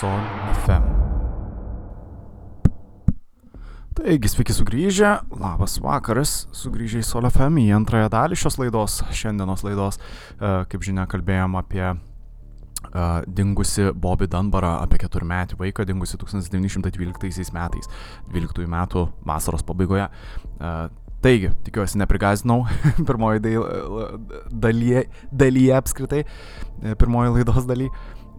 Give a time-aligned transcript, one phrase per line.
[0.00, 0.20] Sol
[0.64, 0.86] FM.
[3.94, 9.62] Taigi, sveiki sugrįžę, labas vakaras, sugrįžę į Sol FM į antrąją dalį šios laidos, šiandienos
[9.62, 10.00] laidos.
[10.00, 11.94] E, Kaip žinia, kalbėjom apie e,
[13.38, 17.88] dingusi Bobby Dunbarą, apie keturmetį vaiką, dingusi 1912 metais,
[18.34, 20.10] 12 metų vasaros pabaigoje.
[20.10, 20.74] E,
[21.24, 22.66] Taigi, tikiuosi neprigazinau
[23.08, 23.46] pirmoji
[24.50, 26.26] dalyje, dalyje apskritai,
[26.98, 27.88] pirmoji laidos daly.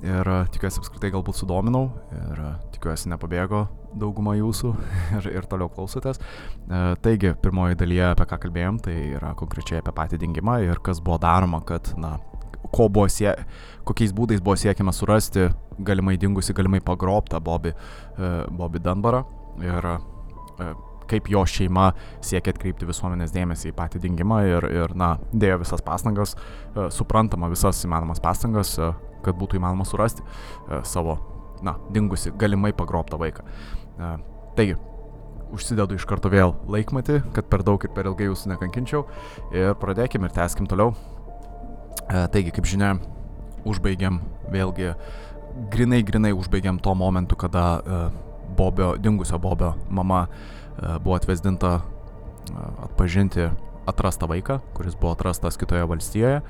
[0.06, 3.64] Ir e, tikiuosi apskritai galbūt sudominau ir e, tikiuosi nepabėgo
[3.98, 4.74] dauguma jūsų
[5.18, 6.20] ir, ir toliau klausotės.
[6.22, 11.02] E, Taigi, pirmoji dalyje, apie ką kalbėjom, tai yra konkrečiai apie patį dingimą ir kas
[11.02, 12.18] buvo daroma, kad, na,
[12.76, 13.32] ko buvo sie,
[13.88, 15.50] kokiais būdais buvo siekiama surasti
[15.86, 17.74] galimai dingusi, galimai pagrobtą Bobby,
[18.56, 19.24] Bobby Dunbarą
[19.64, 19.90] ir
[21.10, 21.92] kaip jo šeima
[22.24, 26.34] siekia atkreipti visuomenės dėmesį į patį dingimą ir, ir na, dėjo visas pastangas,
[26.96, 28.74] suprantama visas įmanomas pastangas,
[29.26, 31.18] kad būtų įmanoma surasti e, savo,
[31.66, 33.46] na, dingusi, galimai pagrobtą vaiką.
[33.46, 34.12] E,
[34.56, 34.78] Taigi,
[35.56, 39.04] užsidedu iš karto vėl laikmatį, kad per daug ir per ilgai jūsų nekankinčiau
[39.56, 40.94] ir pradėkime ir tęskim toliau.
[42.06, 42.96] E, Taigi, kaip žinia,
[43.68, 44.22] užbaigiam
[44.54, 44.94] vėlgi,
[45.74, 47.82] grinai, grinai užbaigiam tuo momentu, kada
[48.56, 50.28] Bobio, dingusio Bobio mama
[51.02, 51.80] buvo atvesdinta
[52.86, 53.50] atpažinti
[53.86, 56.42] atrastą vaiką, kuris buvo atrastas kitoje valstijoje.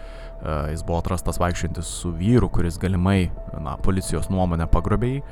[0.46, 3.32] E, Jis buvo atrastas vaikščiantis su vyru, kuris galimai,
[3.66, 5.24] na, policijos nuomonę pagrobė jį.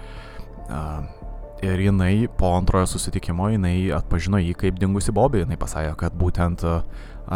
[0.67, 0.85] E,
[1.63, 5.45] Ir jinai po antrojo susitikimo, jinai atpažino jį kaip dingusi Bobį.
[5.45, 6.73] Jinai pasakė, kad būtent e,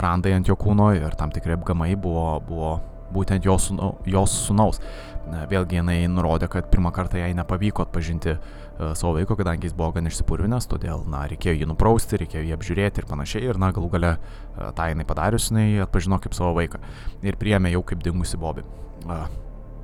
[0.04, 2.74] randai ant jo kūno ir tam tikri apgamai buvo, buvo
[3.14, 4.82] būtent jos, sūnau, jos sunaus.
[5.28, 9.92] Vėlgi jinai nurodė, kad pirmą kartą jai nepavyko atpažinti uh, savo vaiko, kadangi jis buvo
[9.98, 13.44] gan išsipurvinęs, todėl, na, reikėjo jį nuprausti, reikėjo jį apžiūrėti ir panašiai.
[13.50, 16.80] Ir, na, galų gale uh, tą jinai padarius, jinai atpažino kaip savo vaiką.
[17.28, 18.64] Ir priėmė jau kaip dingusi Bobį.
[19.04, 19.28] Uh,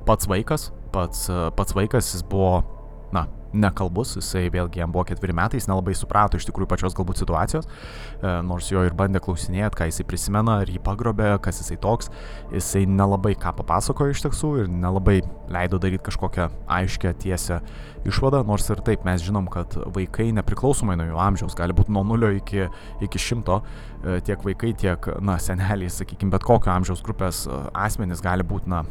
[0.08, 2.62] pats vaikas, pats, pats vaikas, jis buvo,
[3.12, 7.22] na, nekalbus, jisai vėlgi jam buvo ketveri metai, jis nelabai suprato iš tikrųjų pačios galbūt
[7.22, 11.78] situacijos, e, nors jo ir bandė klausinėti, ką jisai prisimena, ar jį pagrobė, kas jisai
[11.82, 12.10] toks,
[12.54, 15.20] jisai nelabai ką papasakojo iš tiesų ir nelabai
[15.52, 16.48] leido daryti kažkokią
[16.78, 17.60] aiškę tiesę
[18.08, 22.04] išvadą, nors ir taip mes žinom, kad vaikai nepriklausomai nuo jų amžiaus gali būti nuo
[22.14, 22.66] 0 iki,
[23.04, 28.22] iki 100, e, tiek vaikai, tiek, na, seneliai, sakykime, bet kokio amžiaus grupės e, asmenys
[28.24, 28.84] gali būti, na,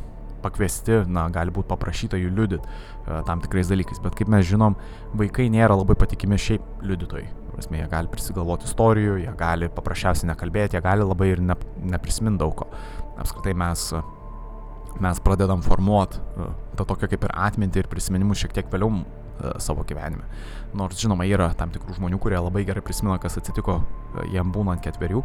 [0.43, 4.75] pakviesti, na, gali būti paprašyta jų liudyti e, tam tikrais dalykais, bet kaip mes žinom,
[5.19, 7.29] vaikai nėra labai patikimi šiaip liudytojai.
[7.53, 11.57] Prasme, jie gali prisigalvoti istorijų, jie gali paprasčiausiai nekalbėti, jie gali labai ir ne,
[11.93, 12.69] neprisiminti daug ko.
[13.21, 13.89] Apskritai mes,
[15.03, 19.55] mes pradedam formuoti e, tą tokią kaip ir atmintį ir prisiminimus šiek tiek vėliau e,
[19.63, 20.25] savo gyvenime.
[20.77, 23.83] Nors žinoma, yra tam tikrų žmonių, kurie labai gerai prisimena, kas atsitiko
[24.33, 25.21] jiem būnant ketverių,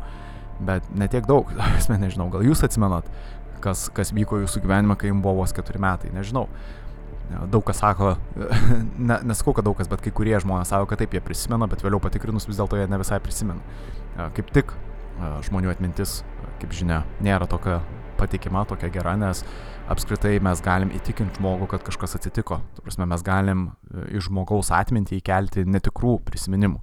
[0.68, 3.08] bet netiek daug, aš nežinau, gal jūs atsimenat,
[3.62, 6.46] kas, kas vyko jūsų gyvenime, kai jums buvo vos keturi metai, nežinau.
[7.52, 8.14] Daug kas sako,
[9.10, 11.84] ne, nesakau, kad daug kas, bet kai kurie žmonės sako, kad taip jie prisimena, bet
[11.84, 13.60] vėliau patikrinus vis dėlto jie ne visai prisimena.
[14.36, 14.72] Kaip tik
[15.46, 16.22] žmonių atmintis,
[16.62, 17.80] kaip žinia, nėra tokia
[18.18, 19.44] patikima, tokia gera, nes
[19.88, 22.60] apskritai mes galim įtikinti žmogų, kad kažkas atsitiko.
[22.76, 26.82] Tu prasme, mes galim e, iš žmogaus atmintį įkelti netikrų prisiminimų.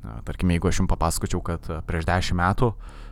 [0.00, 2.70] Tarkime, jeigu aš jums papasakočiau, kad e, prieš dešimt metų,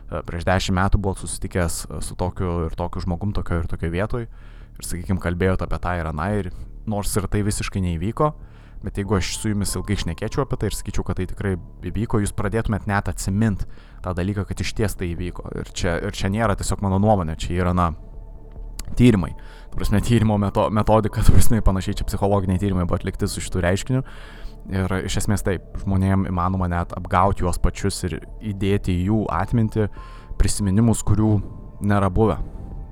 [0.09, 3.91] e, prieš dešimt metų buvot susitikęs e, su tokiu ir tokiu žmogum, tokio ir tokio
[3.93, 6.49] vietoj, ir, sakykime, kalbėjote apie tą ir aną, ir
[6.89, 8.31] nors ir tai visiškai neįvyko,
[8.81, 11.53] bet jeigu aš su jumis ilgai išnekėčiau apie tai ir sakyčiau, kad tai tikrai
[11.91, 13.67] įvyko, jūs pradėtumėt net atsimint
[14.01, 15.45] tą dalyką, kad iš ties tai įvyko.
[15.61, 17.91] Ir čia, ir čia nėra tiesiog mano nuomonė, čia yra, na,
[18.97, 19.35] tyrimai.
[19.75, 24.03] Prasme, tyrimo meto, metodika, prasme, panašiai čia psichologiniai tyrimai buvo atlikti su šitų reiškiniu.
[24.69, 28.19] Ir iš esmės taip, žmonėm įmanoma net apgauti juos pačius ir
[28.51, 29.87] įdėti į jų atmintį
[30.37, 31.31] prisiminimus, kurių
[31.89, 32.37] nėra buvę.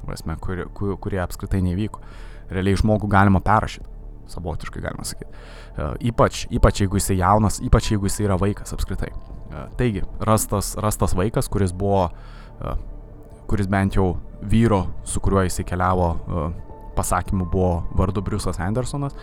[0.08, 2.02] Prasme, kurie, kur, kurie apskritai nevyko.
[2.50, 3.94] Realiai žmogų galima perrašyti.
[4.32, 5.30] Savotiškai galima sakyti.
[5.78, 9.12] E, ypač, ypač jeigu jisai jaunas, ypač jeigu jisai yra vaikas apskritai.
[9.12, 12.08] E, taigi, rastas, rastas vaikas, kuris buvo,
[12.58, 12.74] e,
[13.52, 16.10] kuris bent jau vyro, su kuriuo jisai keliavo,
[16.98, 19.16] pasakymu buvo vardu Briusas Andersonas.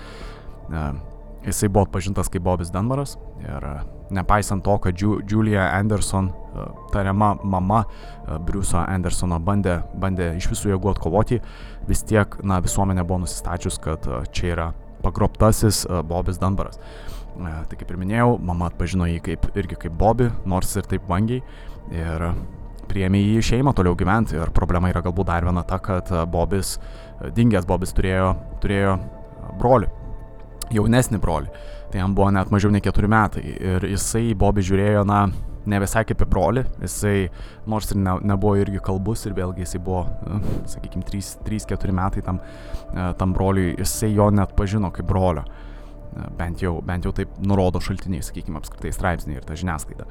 [1.45, 3.73] Jisai buvo atpažintas kaip Bobis Dunbaras ir e,
[4.17, 10.49] nepaisant to, kad Ju Julia Anderson, e, tariama mama e, Briuso Andersono, bandė, bandė iš
[10.53, 11.41] visų jėgų atkovoti,
[11.89, 14.71] vis tiek na, visuomenė buvo nusistačius, kad čia yra
[15.05, 16.81] pagrobtasis e, Bobis Dunbaras.
[16.81, 21.09] E, Tai kaip ir minėjau, mama atpažino jį kaip, irgi kaip Bobį, nors ir taip
[21.11, 21.43] vangiai.
[21.93, 22.29] Ir
[22.89, 24.39] priėmė jį į šeimą toliau gyventi.
[24.39, 26.79] Ir problema yra galbūt dar viena ta, kad Bobis,
[27.35, 28.33] dingęs Bobis turėjo,
[28.63, 28.97] turėjo
[29.59, 29.91] brolį
[30.73, 31.51] jaunesnį brolį.
[31.93, 33.43] Tai jam buvo net mažiau nei keturi metai.
[33.55, 35.27] Ir jisai Bobį žiūrėjo, na,
[35.71, 37.29] ne visai kaip į brolį, jisai
[37.71, 40.03] nors ir ne, nebuvo irgi kalbus ir vėlgi jisai buvo,
[40.69, 41.05] sakykime,
[41.47, 42.41] 3-4 metai tam,
[43.21, 45.45] tam broliui, jisai jo net pažino kaip brolio.
[46.39, 50.07] Bent jau, bent jau taip nurodo šaltiniai, sakykime, apskritai straipsniai ir ta žiniasklaida.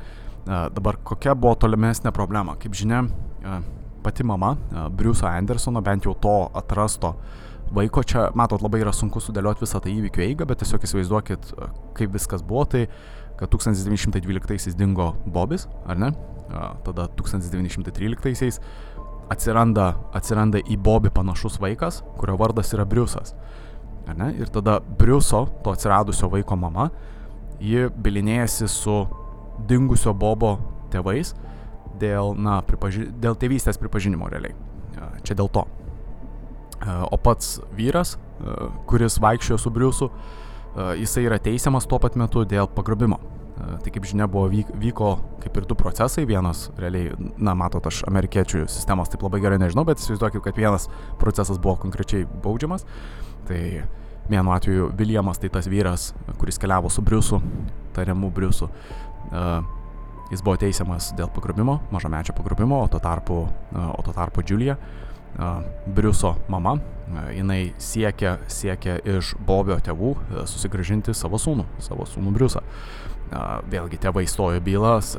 [0.75, 2.57] Dabar kokia buvo tolimesnė problema?
[2.59, 3.05] Kaip žinia,
[4.03, 4.57] pati mama,
[4.91, 7.13] Briuso Andersono, bent jau to atrasto
[7.71, 11.53] vaiko, čia, matot, labai yra sunku sudėlioti visą tą įvykių eigą, bet tiesiog įsivaizduokit,
[11.97, 12.87] kaip viskas buvo, tai
[13.39, 16.11] kad 1912-aisiais dingo Bobis, ar ne?
[16.85, 18.59] Tada 1913-aisiais
[19.33, 23.33] atsiranda, atsiranda į Bobį panašus vaikas, kurio vardas yra Briusas.
[24.37, 26.89] Ir tada Briuso, to atsiradusio vaiko mama,
[27.63, 28.97] ji bilinėjasi su
[29.69, 30.57] dingusio Bobo
[30.91, 31.33] tėvais
[31.99, 33.07] dėl, na, pripaži...
[33.23, 34.53] dėl tėvystės pripažinimo realiai.
[35.23, 35.63] Čia dėl to.
[36.83, 38.17] O pats vyras,
[38.89, 40.09] kuris vaikščiojo su Briusu,
[40.99, 43.19] jisai yra teisiamas tuo pat metu dėl pagrobimo.
[43.53, 45.09] Tai kaip žinia, buvo vyko
[45.43, 46.25] kaip ir du procesai.
[46.27, 50.89] Vienas, realiai, na, matot, aš amerikiečių sistemos taip labai gerai nežinau, bet įsivaizduokit, kad vienas
[51.21, 52.83] procesas buvo konkrečiai baudžiamas.
[53.47, 53.61] Tai
[54.27, 56.09] vienu atveju Viljamas, tai tas vyras,
[56.41, 57.39] kuris keliavo su Briusu,
[57.95, 58.69] tariamu Briusu,
[60.31, 63.43] jis buvo teisiamas dėl pagrobimo, mažamečio pagrobimo, o tuo tarpu,
[63.75, 64.77] o tuo tarpu Julia,
[65.95, 66.77] Briuso mama,
[67.33, 70.13] jinai siekia, siekia iš Bobio tėvų
[70.49, 72.63] susigražinti savo sūnų, savo sūnų Briusą.
[73.71, 75.15] Vėlgi tėvai stojo bylas,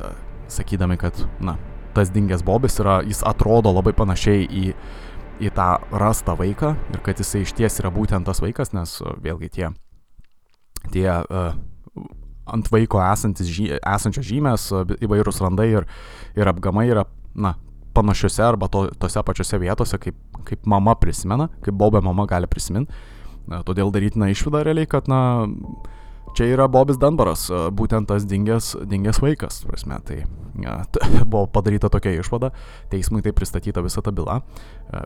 [0.52, 1.56] sakydami, kad, na,
[1.96, 4.64] tas dingęs Bobis yra, jis atrodo labai panašiai į,
[5.43, 9.50] į tą rastą vaiką ir kad jisai iš ties yra būtent tas vaikas, nes vėlgi
[9.58, 9.70] tie,
[10.94, 11.08] tie
[12.44, 14.69] ant vaiko esantis, žy, esančios žymės,
[15.02, 15.88] įvairūs randai ir,
[16.37, 17.55] ir apgamai yra, na,
[17.94, 20.17] panašiose arba to, tose pačiose vietose, kaip,
[20.49, 22.93] kaip mama prisimena, kaip Bobė mama gali prisiminti.
[23.69, 25.44] Todėl darytina išvada realiai, kad, na,
[26.34, 29.62] čia yra Bobis Danbaras, būtent tas dingęs, dingęs vaikas.
[29.69, 30.19] Prasme, tai
[30.62, 30.76] ja,
[31.31, 32.50] buvo padaryta tokia išvada,
[32.92, 34.40] teismui tai pristatyta visa ta byla.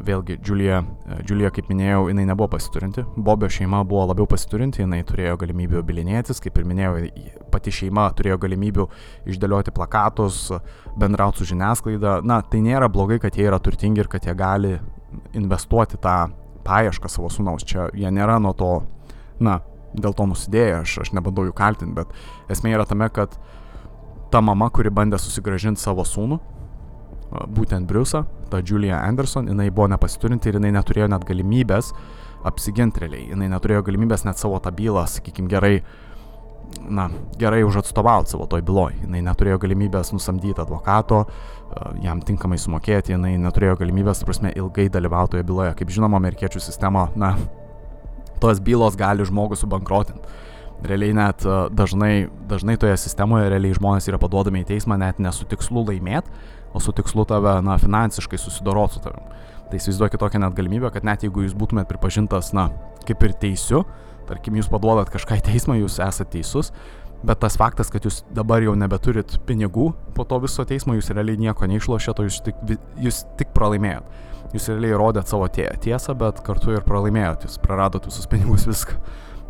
[0.05, 0.83] Vėlgi, Julia,
[1.29, 6.43] Julia, kaip minėjau, jinai nebuvo pasiturinti, Bobio šeima buvo labiau pasiturinti, jinai turėjo galimybių bilinėtis,
[6.45, 7.07] kaip ir minėjau,
[7.53, 8.89] pati šeima turėjo galimybių
[9.29, 10.49] išdėlioti plakatus,
[10.99, 12.19] bendrauti su žiniasklaida.
[12.27, 14.77] Na, tai nėra blogai, kad jie yra turtingi ir kad jie gali
[15.39, 16.19] investuoti tą
[16.69, 17.65] paiešką savo sunaus.
[17.65, 18.73] Čia jie nėra nuo to,
[19.41, 19.61] na,
[19.95, 22.13] dėl to nusidėjo, aš, aš nebandau jų kaltinti, bet
[22.53, 23.39] esmė yra tame, kad
[24.33, 26.39] ta mama, kuri bandė susigražinti savo sūnų,
[27.53, 31.93] būtent Briusą, ta Julia Anderson, jinai buvo nepasiturinti ir jinai neturėjo net galimybės
[32.49, 35.81] apsiginti realiai, jinai neturėjo galimybės net savo tą bylą, sakykime, gerai,
[36.89, 37.09] na,
[37.41, 41.25] gerai užatstovauti savo toj byloj, jinai neturėjo galimybės nusamdyti advokato,
[42.05, 45.75] jam tinkamai sumokėti, jinai neturėjo galimybės, prasme, ilgai dalyvauti toje byloje.
[45.81, 47.35] Kaip žinoma, amerikiečių sistema, na,
[48.43, 50.37] tos bylos gali žmogų subankrotinti.
[50.87, 55.33] Realiai net e, dažnai, dažnai toje sistemoje realiai žmonės yra paduodami į teismą net ne
[55.35, 56.31] su tikslu laimėti,
[56.73, 59.25] o su tikslu tave, na, finansiškai susidoroti su tavim.
[59.69, 62.69] Tai įsivaizduokit tokią net galimybę, kad net jeigu jūs būtumėt pripažintas, na,
[63.09, 63.83] kaip ir teisiu,
[64.29, 66.71] tarkim, jūs paduodat kažką į teismą, jūs esate teisus,
[67.27, 71.41] bet tas faktas, kad jūs dabar jau nebeturit pinigų po to viso teismo, jūs realiai
[71.41, 72.65] nieko neišlošėt, jūs tik,
[73.03, 78.07] jūs tik pralaimėjot jūs realiai įrodėt savo tie, tiesą, bet kartu ir pralaimėjot, jūs praradot
[78.09, 78.97] visus pinigus viską.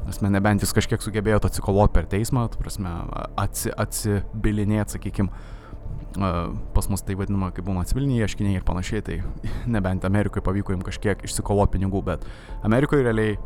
[0.08, 2.90] Prasme, nebent jūs kažkiek sugebėjot atsikoloti per teismą, prasme,
[3.38, 5.28] atsi, atsibilinėti, sakykime,
[6.74, 9.20] pas mus tai vadinama, kaip būna civiliniai ieškiniai ir panašiai, tai
[9.74, 12.24] nebent Amerikoje pavyko jums kažkiek išsikovoti pinigų, bet
[12.66, 13.36] Amerikoje realiai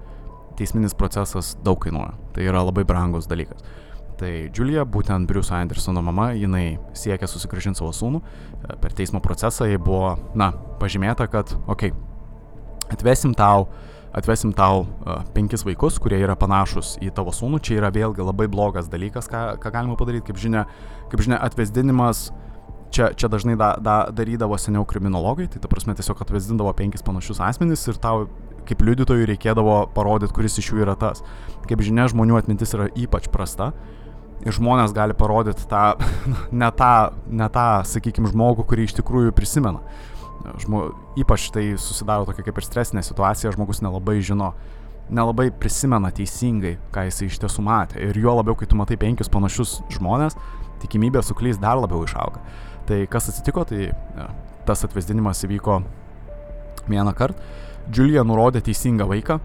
[0.57, 2.15] teisminis procesas daug kainuoja.
[2.37, 3.65] Tai yra labai brangus dalykas.
[4.21, 8.21] Tai Julia, būtent Briuso Andersono mama, jinai siekia susigražinti savo sūnų.
[8.23, 10.53] E, per teismo procesą jai buvo, na,
[10.83, 13.69] pažymėta, kad, okei, okay, atvesim tau,
[14.13, 17.63] atvesim tau uh, penkis vaikus, kurie yra panašus į tavo sūnų.
[17.65, 20.27] Čia yra vėlgi labai blogas dalykas, ką, ką galima padaryti.
[20.29, 20.67] Kaip žinia,
[21.09, 22.27] kaip žinia atvesdinimas
[22.93, 27.41] čia, čia dažnai da, da, darydavo seniau kriminologai, tai ta prasme tiesiog atvesdindavo penkis panašius
[27.41, 28.27] asmenys ir tau
[28.69, 31.25] kaip liudytojui reikėdavo parodyti, kuris iš jų yra tas.
[31.67, 33.73] Kaip žinia, žmonių atmintis yra ypač prasta
[34.43, 35.93] ir žmonės gali parodyti tą,
[36.63, 36.95] ne tą,
[37.31, 39.83] ne tą, sakykime, žmogų, kurį iš tikrųjų prisimena.
[40.63, 40.89] Žmo,
[41.23, 44.51] ypač tai susidaro tokia kaip ir stresinė situacija, žmogus nelabai žino,
[45.13, 48.01] nelabai prisimena teisingai, ką jisai iš tiesų matė.
[48.03, 50.35] Ir juo labiau, kai tu matai penkius panašius žmonės,
[50.83, 52.43] tikimybė suklysti dar labiau išauga.
[52.89, 54.27] Tai kas atsitiko, tai ja,
[54.67, 55.79] tas atvesdinimas įvyko
[56.91, 57.39] vieną kartą.
[57.95, 59.39] Julia nurodė teisingą vaiką,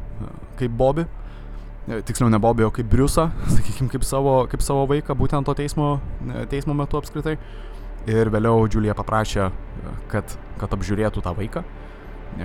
[0.58, 1.27] kaip Bobby, E,
[1.88, 5.98] tiksliau ne Bobį, o kaip Briusą, sakykime, kaip savo, kaip savo vaiką, būtent to teismo,
[6.28, 7.38] e, teismo metu apskritai.
[8.08, 11.64] Ir vėliau Džiulija paprašė, e, kad, kad apžiūrėtų tą vaiką,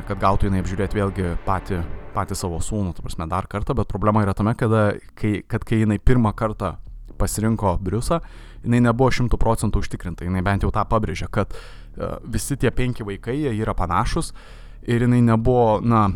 [0.08, 1.82] kad gautų jinai apžiūrėti vėlgi patį,
[2.14, 4.72] patį savo sūnų, tu prasme, dar kartą, bet problema yra tame, kad
[5.18, 6.76] kai, kad kai jinai pirmą kartą
[7.18, 8.22] pasirinko Briusą,
[8.62, 11.54] jinai nebuvo šimtų procentų užtikrinta, jinai bent jau tą pabrėžė, kad
[12.24, 14.32] visi tie penki vaikai, jie yra panašus
[14.88, 16.06] ir jinai nebuvo, na,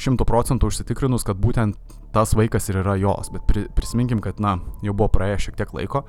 [0.00, 1.76] šimtų procentų užsitikrinus, kad būtent
[2.16, 5.74] tas vaikas ir yra jos, bet pri, prisiminkim, kad, na, jau buvo praėję šiek tiek
[5.76, 6.06] laiko,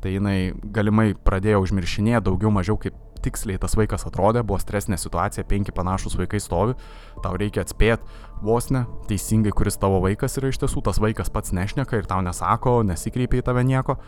[0.00, 0.38] tai jinai
[0.72, 6.16] galimai pradėjo užmiršinėti daugiau mažiau kaip tiksliai tas vaikas atrodė, buvo stresinė situacija, penki panašus
[6.18, 6.76] vaikai stovi,
[7.24, 8.06] tau reikia atspėti
[8.44, 12.22] vos ne teisingai, kuris tavo vaikas yra iš tiesų, tas vaikas pats nešneka ir tau
[12.24, 13.98] nesako, nesikreipia į tave nieko.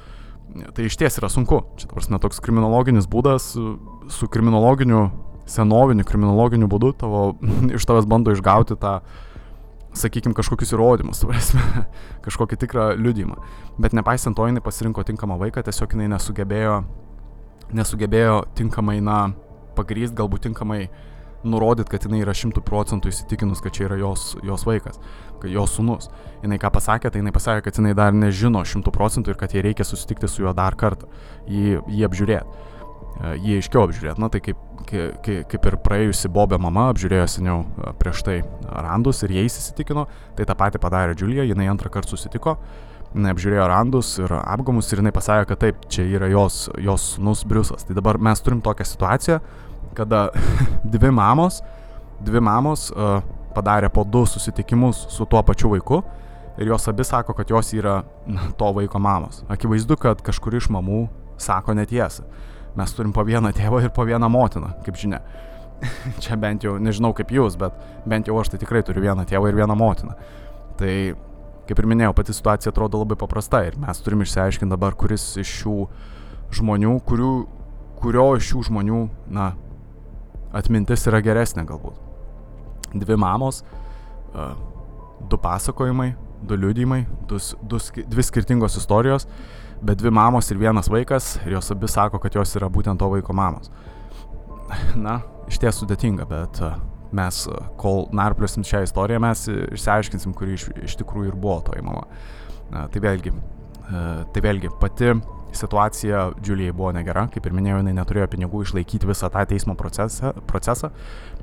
[0.49, 1.61] Tai iš ties yra sunku.
[1.81, 5.09] Čia, prasme, toks kriminologinis būdas su kriminologiniu,
[5.49, 7.25] senoviniu kriminologiniu būdu tavo,
[7.77, 8.99] iš tavęs bando išgauti tą,
[10.01, 11.85] sakykime, kažkokius įrodymus, prasme,
[12.25, 13.37] kažkokį tikrą liudymą.
[13.83, 16.81] Bet nepaisant to, jinai pasirinko tinkamą vaiką, tiesiog jinai nesugebėjo
[17.75, 19.19] nesugebėjo tinkamai, na,
[19.77, 20.87] pagryst, galbūt tinkamai
[21.47, 24.99] nurodyti, kad jinai yra šimtų procentų įsitikinus, kad čia yra jos, jos vaikas,
[25.39, 26.09] kad jos sunus.
[26.43, 29.63] Jinai ką pasakė, tai jinai pasakė, kad jinai dar nežino šimtų procentų ir kad jai
[29.69, 31.11] reikia susitikti su juo dar kartą,
[31.47, 32.67] jį, jį apžiūrėti,
[33.19, 34.23] jį aiškiau apžiūrėti.
[34.23, 34.59] Na tai kaip,
[34.89, 38.37] kaip, kaip ir praėjusi Bobė mama apžiūrėjo seniau e, prieš tai
[38.69, 40.07] randus ir jais įsitikino,
[40.39, 42.59] tai tą patį padarė Džiulija, jinai antrą kartą susitiko
[43.15, 47.45] jinai apžiūrėjo randus ir apgamus ir jinai pasakė, kad taip, čia yra jos, jos sunus
[47.49, 47.87] Briusas.
[47.89, 49.39] Tai dabar mes turim tokią situaciją,
[49.97, 50.29] kada
[50.95, 51.63] dvi mamos,
[52.25, 53.23] dvi mamos uh,
[53.57, 56.03] padarė po du susitikimus su tuo pačiu vaiku
[56.59, 58.03] ir jos abi sako, kad jos yra
[58.61, 59.43] to vaiko mamos.
[59.49, 61.07] Akivaizdu, kad kažkuri iš mamų
[61.41, 62.27] sako netiesą.
[62.79, 65.23] Mes turim po vieną tėvą ir po vieną motiną, kaip žinia.
[66.23, 67.75] Čia bent jau, nežinau kaip jūs, bet
[68.07, 70.15] bent jau aš tai tikrai turiu vieną tėvą ir vieną motiną.
[70.79, 70.95] Tai
[71.69, 75.51] kaip ir minėjau, pati situacija atrodo labai paprasta ir mes turim išsiaiškinti dabar, kuris iš
[75.61, 75.77] šių
[76.59, 77.33] žmonių, kurių,
[78.01, 79.01] kurio iš šių žmonių,
[79.37, 79.51] na,
[80.57, 81.99] atmintis yra geresnė galbūt.
[82.97, 83.61] Dvi mamos,
[85.29, 86.15] du pasakojimai,
[86.49, 89.29] du liudymai, du, du, dvi skirtingos istorijos,
[89.83, 93.09] bet dvi mamos ir vienas vaikas ir jos abi sako, kad jos yra būtent to
[93.11, 93.71] vaiko mamos.
[95.07, 96.77] Na, iš ties sudėtinga, bet uh,
[97.13, 101.85] mes, e, kol narpliosim šią istoriją, mes išsiaiškinsim, kuri iš, iš tikrųjų ir buvo toji
[101.85, 102.05] mama.
[102.69, 104.05] Tai vėlgi, e,
[104.35, 105.15] tai vėlgi, pati
[105.57, 110.35] situacija Džiulijai buvo negera, kaip ir minėjau, jinai neturėjo pinigų išlaikyti visą tą teismo procesą,
[110.51, 110.93] procesą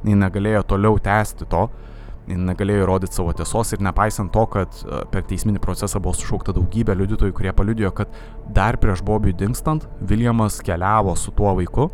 [0.04, 1.95] jinai negalėjo toliau tęsti to, jinai
[2.27, 6.96] negalėjo įrodyti savo tiesos ir nepaisant to, kad e, per teisminį procesą buvo sušaukta daugybė
[6.98, 8.13] liudytojų, kurie paliudijo, kad
[8.55, 11.89] dar prieš Bobiui dingstant Viljamas keliavo su tuo vaiku,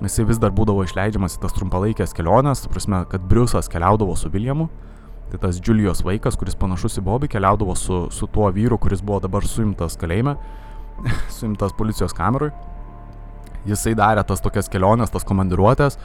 [0.00, 4.32] jisai vis dar būdavo išleidžiamas į tas trumpalaikės keliones, ta prasme, kad Briusas keliaudavo su
[4.32, 4.70] Viljamu,
[5.30, 9.20] tai tas Julijos vaikas, kuris panašus į Bobį, keliaudavo su, su tuo vyru, kuris buvo
[9.26, 10.38] dabar suimtas kalėjime,
[11.36, 12.50] suimtas policijos kamerui.
[13.68, 15.98] Jisai darė tas tokias keliones, tas komandiruotės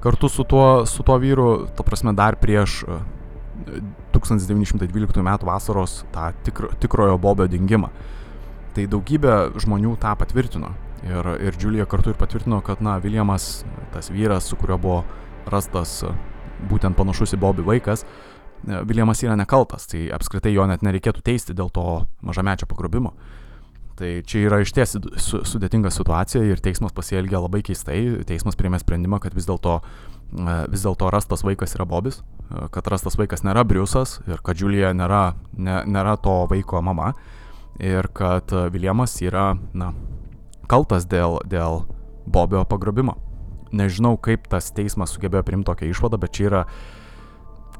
[0.00, 2.84] kartu su tuo, su tuo vyru, ta prasme, dar prieš
[4.12, 5.36] 1912 e, m.
[5.42, 7.90] vasaros tą tikro, tikrojo Bobio dingimą.
[8.74, 10.72] Tai daugybė žmonių tą patvirtino.
[11.04, 14.98] Ir, ir Džiulija kartu ir patvirtino, kad, na, Viljamas, tas vyras, su kuriuo buvo
[15.48, 16.02] rastas
[16.68, 18.04] būtent panašus į Bobį vaikas,
[18.60, 23.14] Viljamas yra nekaltas, tai apskritai jo net nereikėtų teisti dėl to mažamečio pagrobimo.
[24.00, 28.00] Tai čia yra iš ties su, sudėtinga situacija ir teismas pasielgė labai keistai.
[28.28, 29.80] Teismas priėmė sprendimą, kad vis dėlto
[30.70, 32.20] vis dėlto rastas vaikas yra Bobis,
[32.70, 37.12] kad rastas vaikas nėra Briusas ir kad Džiulija nėra, ne, nėra to vaiko mama
[37.82, 39.90] ir kad Viljamas yra, na,
[40.70, 41.82] kaltas dėl, dėl
[42.30, 43.16] Bobio pagrobimo.
[43.74, 46.62] Nežinau, kaip tas teismas sugebėjo priimti tokią išvadą, bet čia yra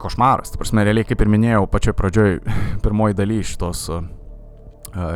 [0.00, 0.52] košmaras.
[0.52, 2.38] Tai prasme, realiai, kaip ir minėjau, pačioj pradžioj,
[2.84, 3.88] pirmoji daly šitos,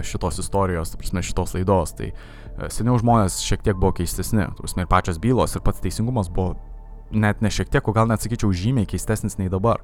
[0.06, 2.12] šitos istorijos, tai prasme, šitos laidos, tai
[2.70, 4.46] seniau žmonės šiek tiek buvo keistesni.
[4.46, 6.54] Tai prasme, ir pačios bylos, ir pats teisingumas buvo
[7.14, 9.82] net ne šiek tiek, o gal net sakyčiau žymiai keistesnis nei dabar.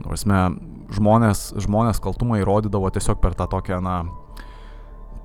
[0.00, 0.46] Prasme,
[0.96, 3.96] žmonės, žmonės kaltumą įrodydavo tiesiog per tą tokią, na,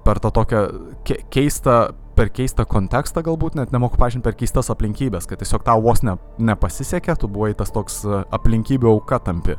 [0.06, 0.64] per tą tokią
[1.08, 5.84] ke keistą, per keistą kontekstą galbūt, net nemoku paaiškinti, per keistas aplinkybės, kad tiesiog tau
[5.84, 6.18] vos ne,
[6.52, 9.58] nepasisekė, tu buvai tas toks e, aplinkybių auka tampi.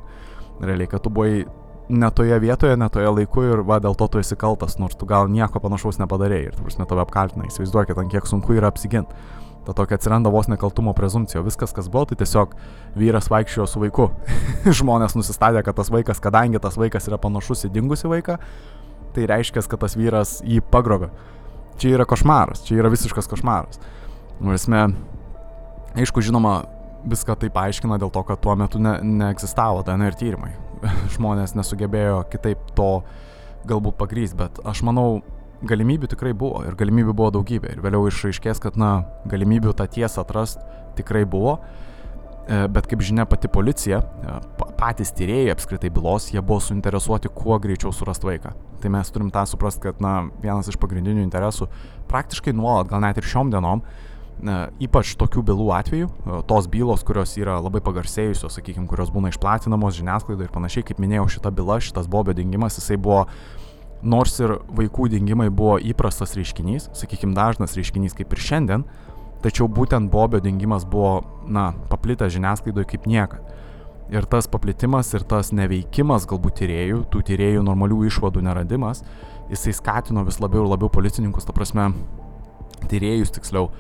[0.61, 1.45] Realiai, kad tu buvai
[1.89, 5.07] ne toje vietoje, ne toje laiku ir va dėl to tu esi kaltas, nors tu
[5.07, 9.15] gal nieko panašaus nepadarėjai ir tu prasme tave apkaltina, įsivaizduokit, ant kiek sunku yra apsiginti.
[9.67, 12.53] Ta tokia atsiranda vos nekaltumo prezumcija, viskas kas buvo, tai tiesiog
[12.99, 14.07] vyras vaikščiojo su vaiku.
[14.79, 18.37] Žmonės nusistatė, kad tas vaikas, kadangi tas vaikas yra panašus į dingusi vaiką,
[19.17, 21.11] tai reiškia, kad tas vyras jį pagrobė.
[21.83, 23.83] Čia yra košmaras, čia yra visiškas košmaras.
[24.39, 24.87] Nu, esmė,
[25.99, 26.61] aišku, žinoma,
[27.11, 30.55] viską tai paaiškina dėl to, kad tuo metu ne, neegzistavo DNR tyrimai.
[31.15, 32.91] Žmonės nesugebėjo kitaip to
[33.67, 35.23] galbūt pagrysti, bet aš manau,
[35.67, 37.75] galimybių tikrai buvo ir galimybių buvo daugybė.
[37.75, 40.63] Ir vėliau išaiškės, kad, na, galimybių tą tiesą atrast
[40.99, 41.59] tikrai buvo.
[42.47, 43.99] bet kaip žinia pati policija,
[44.79, 48.53] patys tyrėjai apskritai bylos, jie buvo suinteresuoti kuo greičiau surasti vaiką.
[48.83, 51.67] Tai mes turim tą suprasti, kad na, vienas iš pagrindinių interesų
[52.07, 53.83] praktiškai nuolat, gal net ir šiom dienom,
[54.83, 56.09] ypač tokių bylų atveju,
[56.49, 61.29] tos bylos, kurios yra labai pagarsėjusios, sakykime, kurios būna išplatinamos žiniasklaidoje ir panašiai, kaip minėjau,
[61.37, 63.25] šita byla, šitas Bobio dingimas, jisai buvo,
[64.05, 68.85] nors ir vaikų dingimai buvo įprastas reiškinys, sakykime, dažnas reiškinys kaip ir šiandien,
[69.45, 73.41] tačiau būtent Bobio dingimas buvo, na, paplitęs žiniasklaidoje kaip niekad.
[74.13, 79.01] Ir tas paplitimas ir tas neveikimas galbūt tyriejų, tų tyriejų normalių išvadų neradimas,
[79.51, 81.89] jisai skatino vis labiau ir labiau policininkus, ta prasme,
[82.87, 83.73] tyriejus tiksliau,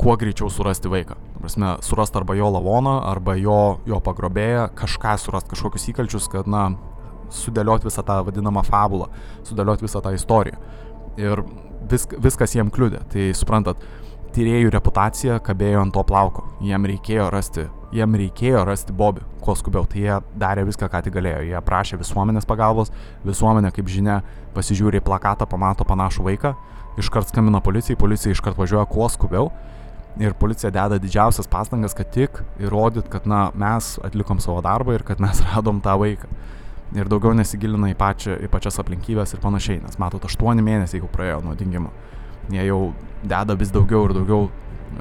[0.00, 1.16] kuo greičiau surasti vaiką.
[1.40, 6.70] Prasme, surasti arba jo lavoną, arba jo, jo pagrobėją, kažką surasti, kažkokius įkalčius, kad, na,
[7.34, 9.10] sudėlioti visą tą vadinamą fabulą,
[9.48, 10.58] sudėlioti visą tą istoriją.
[11.20, 11.44] Ir
[11.90, 13.04] visk, viskas jiem kliūdė.
[13.12, 13.84] Tai suprantat,
[14.34, 16.48] tyriejų reputacija kabėjo ant to plauko.
[16.64, 19.86] Jiem reikėjo rasti, jiem reikėjo rasti Bobį, kuo skubiau.
[19.90, 21.44] Tai jie darė viską, ką tik galėjo.
[21.50, 22.92] Jie prašė visuomenės pagalbos,
[23.26, 24.20] visuomenė, kaip žinia,
[24.56, 26.54] pasižiūrė į plakatą, pamato panašų vaiką,
[26.98, 29.50] iškart skambina policijai, policija iškart važiuoja kuo skubiau.
[30.20, 35.02] Ir policija deda didžiausias pastangas, kad tik įrodyt, kad na, mes atlikom savo darbą ir
[35.06, 36.30] kad mes radom tą vaiką.
[36.94, 41.10] Ir daugiau nesigilina į, pačią, į pačias aplinkybės ir panašiai, nes matot, aštuoni mėnesiai jau
[41.10, 41.90] praėjo nuo dingimo.
[42.52, 42.92] Jie jau
[43.24, 44.46] deda vis daugiau ir daugiau,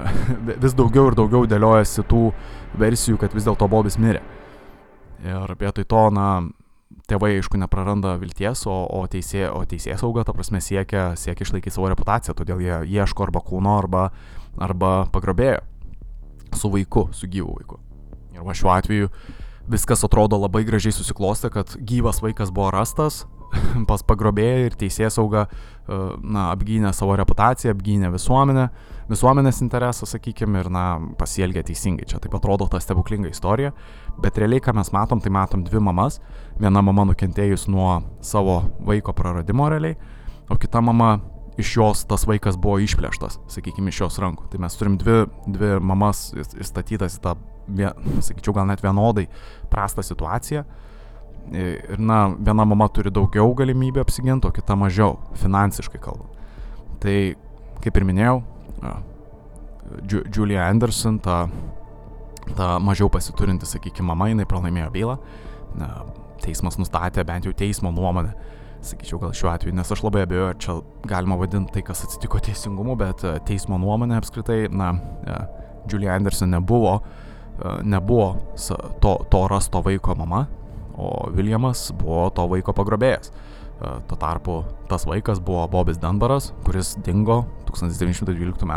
[0.66, 2.24] vis daugiau ir daugiau dėliojasi tų
[2.82, 4.24] versijų, kad vis dėlto Bobis mirė.
[5.24, 6.28] Ir vietoj to, na,
[7.10, 11.76] tėvai, aišku, nepraranda vilties, o, o, teisė, o teisės sauga, ta prasme, siekia, siekia išlaikyti
[11.76, 14.08] savo reputaciją, todėl jie ieško arba kūno, arba,
[14.62, 15.62] arba pagrobėjo
[16.56, 17.80] su vaiku, su gyvu vaiku.
[18.34, 19.12] Ir va šiuo atveju
[19.70, 23.24] viskas atrodo labai gražiai susiklostė, kad gyvas vaikas buvo rastas,
[23.90, 25.52] pas pagrobėją ir teisės sauga e,
[26.24, 28.68] na, apgynė savo reputaciją, apgynė visuomenę,
[29.12, 30.86] visuomenės interesą, sakykime, ir na,
[31.20, 32.08] pasielgė teisingai.
[32.10, 33.74] Čia taip atrodo ta stebuklinga istorija,
[34.22, 36.20] bet realiai, ką mes matom, tai matom dvi mamas.
[36.60, 39.98] Viena mama nukentėjus nuo savo vaiko praradimo realiai,
[40.52, 41.18] o kita mama
[41.58, 44.48] iš jos tas vaikas buvo išplėštas, sakykime, iš jos rankų.
[44.52, 47.36] Tai mes turim dvi, dvi mamas įstatytas į tą,
[48.26, 49.28] sakyčiau, gal net vienodai
[49.72, 50.66] prastą situaciją
[51.52, 56.32] Ir, na, viena mama turi daugiau galimybę apsiginti, o kita mažiau, finansiškai kalbant.
[57.04, 57.16] Tai,
[57.84, 58.38] kaip ir minėjau,
[60.08, 61.44] Julia Anderson, ta,
[62.58, 65.18] ta mažiau pasiturinti, sakykime, mama, jinai pralaimėjo bylą.
[65.80, 65.90] Na,
[66.44, 68.34] teismas nustatė bent jau teismo nuomonę,
[68.84, 70.76] sakyčiau, gal šiuo atveju, nes aš labai abejoju, čia
[71.08, 74.92] galima vadinti tai, kas atsitiko teisingumu, bet teismo nuomonė apskritai, na,
[75.90, 76.98] Julia Anderson nebuvo,
[77.84, 78.28] nebuvo
[79.00, 80.46] to, to rasto vaiko mama,
[80.98, 83.32] o Viljamas buvo to vaiko pagrobėjas.
[83.84, 88.76] E, tuo tarpu tas vaikas buvo Bobis Dunbaras, kuris dingo 1912 m.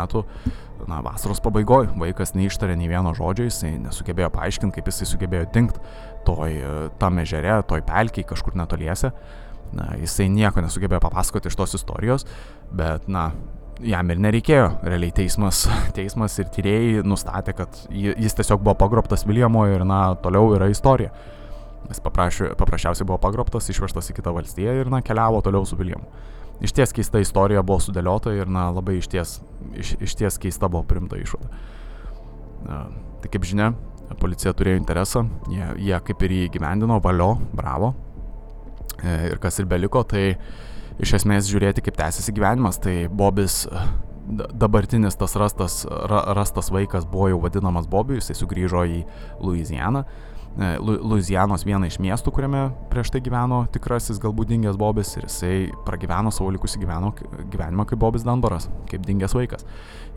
[0.87, 1.89] Na, vasaros pabaigoje.
[1.97, 5.81] Vaikas neištarė nei vieno žodžio, jisai nesugebėjo paaiškinti, kaip jisai sugebėjo dingti
[6.27, 9.11] toj e, tam ežere, toj pelkiai kažkur netoliese.
[9.75, 12.27] Na, jisai nieko nesugebėjo papasakoti iš tos istorijos,
[12.71, 13.31] bet, na,
[13.83, 14.69] jam ir nereikėjo.
[14.85, 15.65] Realiai teismas,
[15.97, 21.11] teismas ir tyrėjai nustatė, kad jis tiesiog buvo pagrobtas Viljamo ir, na, toliau yra istorija.
[21.87, 26.09] Jis paprašė, paprasčiausiai buvo pagrobtas, išvežtas į kitą valstiją ir, na, keliavo toliau su Viljamu.
[26.63, 29.35] Iš ties keista istorija buvo sudėliota ir, na, labai iš ties,
[29.77, 31.51] iš, iš ties keista buvo primta išvada.
[32.65, 33.71] Tai kaip žinia,
[34.21, 37.93] policija turėjo interesą, jie, jie kaip ir jį gyvendino, valio, bravo.
[39.03, 40.31] E, ir kas ir beliko, tai
[40.97, 42.81] iš esmės žiūrėti, kaip tęsiasi gyvenimas.
[42.81, 43.65] Tai Bobis,
[44.27, 49.03] dabartinis tas rastas, ra, rastas vaikas buvo jau vadinamas Bobiu, jisai sugrįžo į
[49.43, 50.03] Louisianą.
[50.57, 55.57] E, Luizianos vieną iš miestų, kuriame prieš tai gyveno tikrasis galbūt dingęs Bobis ir jisai
[55.85, 57.11] pragyveno savo likusį gyveno,
[57.53, 59.61] gyvenimą kaip Bobis Danbaras, kaip dingęs vaikas.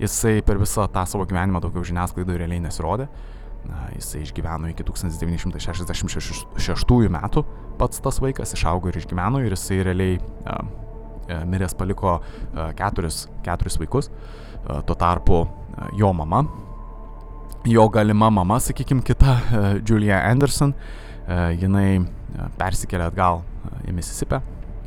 [0.00, 3.06] Jisai per visą tą savo gyvenimą daugiau žiniasklaidoje realiai nesirodė.
[3.68, 7.44] Na, jisai išgyveno iki 1966 metų,
[7.76, 13.28] pats tas vaikas išaugo ir išgyveno ir jisai realiai a, a, miręs paliko a, keturis,
[13.44, 14.08] keturis vaikus.
[14.64, 16.40] A, tuo tarpu a, jo mama,
[17.68, 23.42] jo galima mama, sakykime, kita, uh, Julia Anderson, uh, jinai uh, persikėlė atgal
[23.88, 24.40] į Mississippi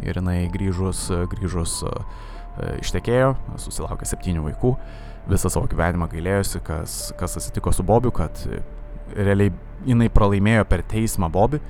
[0.04, 1.78] ir jinai grįžus, grįžus
[2.82, 3.30] ištekėjo,
[3.62, 4.74] susilaukė septynių vaikų,
[5.32, 8.42] visą savo gyvenimą gailėjosi, kas, kas atsitiko su Bobiu, kad
[9.16, 9.54] realiai
[9.88, 11.62] jinai pralaimėjo per teismą Bobį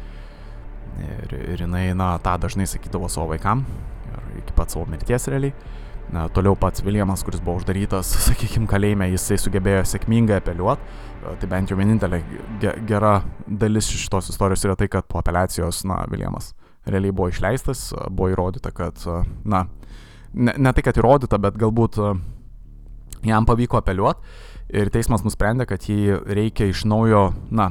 [1.04, 3.64] ir, ir jinai, na, tą dažnai sakydavo savo vaikam
[4.10, 5.54] ir iki pat savo mirties realiai.
[6.14, 11.00] Na, toliau pats Viljamas, kuris buvo uždarytas, sakykime, kalėjime, jisai sugebėjo sėkmingai apeliuoti.
[11.40, 12.20] Tai bent jau vienintelė
[12.90, 13.14] gera
[13.48, 16.52] dalis šitos istorijos yra tai, kad po apeliacijos, na, Viljamas
[16.84, 19.00] realiai buvo išleistas, buvo įrodyta, kad,
[19.48, 19.64] na,
[20.34, 22.02] ne, ne tai, kad įrodyta, bet galbūt
[23.24, 27.70] jam pavyko apeliuoti Ir teismas nusprendė, kad jį reikia iš naujo, na,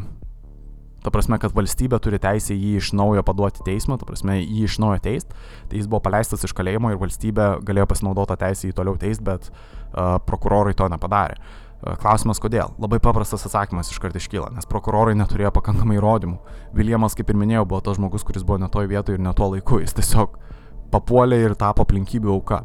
[1.02, 4.78] Ta prasme, kad valstybė turi teisę jį iš naujo paduoti teismą, ta prasme, jį iš
[4.82, 5.32] naujo teist.
[5.70, 9.24] Tai jis buvo paleistas iš kalėjimo ir valstybė galėjo pasinaudoti tą teisę jį toliau teist,
[9.26, 11.40] bet uh, prokurorai to nepadarė.
[11.82, 12.70] Uh, klausimas kodėl?
[12.78, 16.38] Labai paprastas atsakymas iškart iškyla, nes prokurorai neturėjo pakankamai įrodymų.
[16.78, 19.50] Viljamas, kaip ir minėjau, buvo tas žmogus, kuris buvo ne toj vietoje ir ne tuo
[19.56, 19.80] laiku.
[19.82, 20.38] Jis tiesiog
[20.94, 22.62] papuolė ir tapo aplinkybių auka.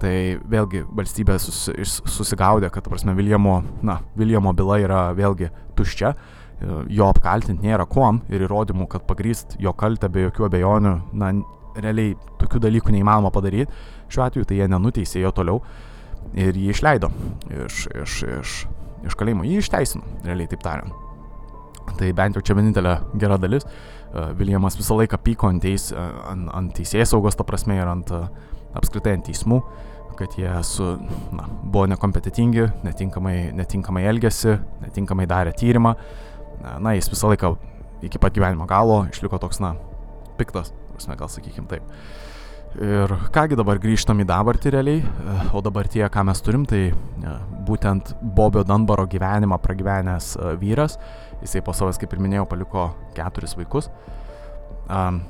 [0.00, 0.16] Tai
[0.48, 1.68] vėlgi valstybė sus,
[2.08, 6.12] susigaudė, kad, prasme, Viljamo, na, Viljamo byla yra vėlgi tuščia
[6.88, 11.32] jo apkaltinti nėra kuom ir įrodymų, kad pagrįst jo kaltę be jokių abejonių, na,
[11.76, 13.72] realiai tokių dalykų neįmanoma padaryti.
[14.08, 15.60] Šiuo atveju tai jie nenuteisė jo toliau
[16.36, 17.10] ir jį išleido
[17.66, 18.54] iš, iš, iš,
[19.06, 19.44] iš kalėjimo.
[19.46, 21.02] Jį išteisino, realiai taip tariant.
[21.96, 23.66] Tai bent jau čia vienintelė gera dalis.
[24.38, 28.10] Viljamas visą laiką pyko ant, teis, ant, ant teisės saugos, ta prasme, ir ant
[28.76, 29.60] apskritai ant teismų,
[30.16, 30.94] kad jie su,
[31.36, 35.92] na, buvo nekompetitingi, netinkamai, netinkamai elgėsi, netinkamai darė tyrimą
[36.62, 37.54] na, jis visą laiką
[38.06, 39.74] iki pat gyvenimo galo išliko toks, na,
[40.38, 41.84] piktas, prasme, gal sakykim taip.
[42.76, 45.04] Ir kągi dabar grįžtam į dabartį realiai,
[45.56, 50.98] o dabartie, ką mes turim, tai e, būtent Bobio Danbaro gyvenimą pragyvenęs e, vyras,
[51.40, 53.88] jisai po savęs, kaip ir minėjau, paliko keturis vaikus.
[54.92, 55.22] Um,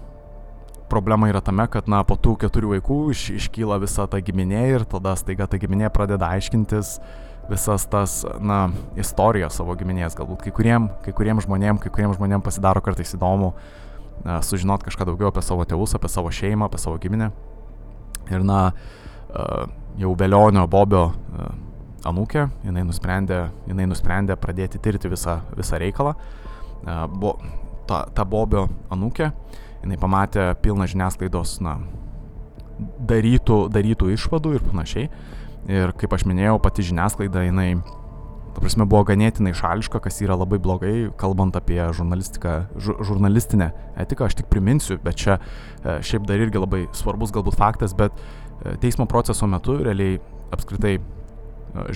[0.90, 4.88] problema yra tame, kad, na, po tų keturių vaikų iš, iškyla visa ta giminė ir
[4.90, 8.66] tada staiga ta giminė pradeda aiškintis, uh, visas tas, na,
[8.98, 10.16] istorijas savo giminės.
[10.18, 15.06] Galbūt kai kuriem, kai kuriem žmonėm, kai kuriem žmonėm pasidaro kartais įdomu uh, sužinot kažką
[15.10, 17.30] daugiau apie savo tėvus, apie savo šeimą, apie savo giminę.
[18.30, 18.70] Ir, na,
[19.30, 19.66] uh,
[20.00, 21.52] jau Velionio Bobio uh,
[22.06, 26.16] anūkė, jinai nusprendė, jinai nusprendė pradėti tirti visą, visą reikalą.
[26.16, 27.36] Uh, bo,
[27.86, 29.30] ta, ta Bobio anūkė,
[29.84, 31.78] jinai pamatė pilną žiniasklaidos, na,
[33.08, 35.10] darytų, darytų išvadų ir panašiai.
[35.66, 37.72] Ir kaip aš minėjau, pati žiniasklaida, jinai,
[38.54, 44.28] ta prasme, buvo ganėtinai šališka, kas yra labai blogai, kalbant apie žurnalistiką, žu, žurnalistinę etiką,
[44.28, 48.76] aš tik priminsiu, bet čia e, šiaip dar irgi labai svarbus galbūt faktas, bet e,
[48.82, 50.20] teismo proceso metu realiai
[50.54, 51.02] apskritai e,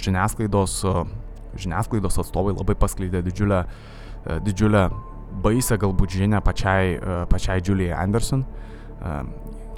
[0.03, 0.81] žiniasklaidos,
[1.55, 3.63] žiniasklaidos atstovai labai paskleidė didžiulę,
[4.51, 4.85] didžiulę
[5.47, 6.99] baisę galbūt žinę pačiai,
[7.31, 8.43] pačiai Julie Anderson,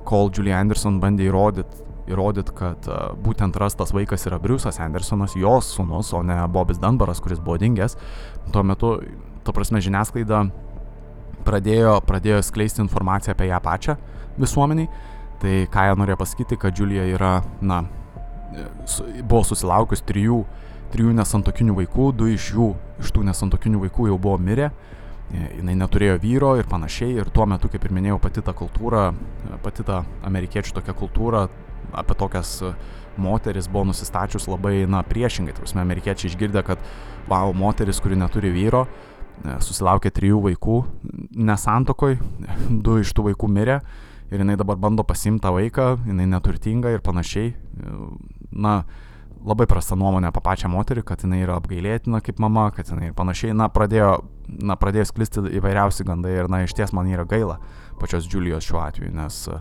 [0.09, 5.71] kol Julie Anderson bandė įrodyti įrodyti, kad uh, būtent rastas vaikas yra Briusas Andersonas, jos
[5.77, 7.97] sunus, o ne Bobis Dunbaras, kuris buvo dingęs.
[8.53, 8.97] Tuo metu,
[9.47, 10.45] to prasme, žiniasklaida
[11.47, 13.97] pradėjo, pradėjo skleisti informaciją apie ją pačią
[14.41, 14.89] visuomeniai.
[15.43, 17.33] Tai ką jie norėjo pasakyti, kad Julija yra,
[17.67, 17.83] na,
[19.23, 20.43] buvo susilaukus trijų,
[20.93, 22.69] trijų nesantokinių vaikų, du iš jų,
[23.03, 24.71] iš tų nesantokinių vaikų jau buvo mirę
[25.33, 27.17] jinai neturėjo vyro ir panašiai.
[27.21, 29.11] Ir tuo metu, kaip ir minėjau, pati ta kultūra,
[29.65, 31.47] pati ta amerikiečių tokia kultūra
[31.93, 32.73] apie tokias e,
[33.17, 35.55] moteris buvo nusistačius labai, na, priešingai.
[35.57, 36.83] Tarsi amerikiečiai išgirdę, kad,
[37.29, 38.87] wow, moteris, kuri neturi vyro,
[39.45, 40.79] e, susilaukė trijų vaikų
[41.51, 42.19] nesantokoj,
[42.85, 43.81] du iš tų vaikų mirė
[44.33, 47.53] ir jinai dabar bando pasimti tą vaiką, jinai neturtinga ir panašiai.
[47.53, 47.97] E,
[48.53, 48.83] na,
[49.43, 53.17] labai prasta nuomonė apie pačią moterį, kad jinai yra apgailėtina kaip mama, kad jinai ir
[53.19, 54.21] panašiai, na, pradėjo,
[54.63, 57.59] na, pradėjo sklisti įvairiausi gandai ir, na, iš ties man yra gaila
[58.01, 59.61] pačios Julijos šiuo atveju, nes uh,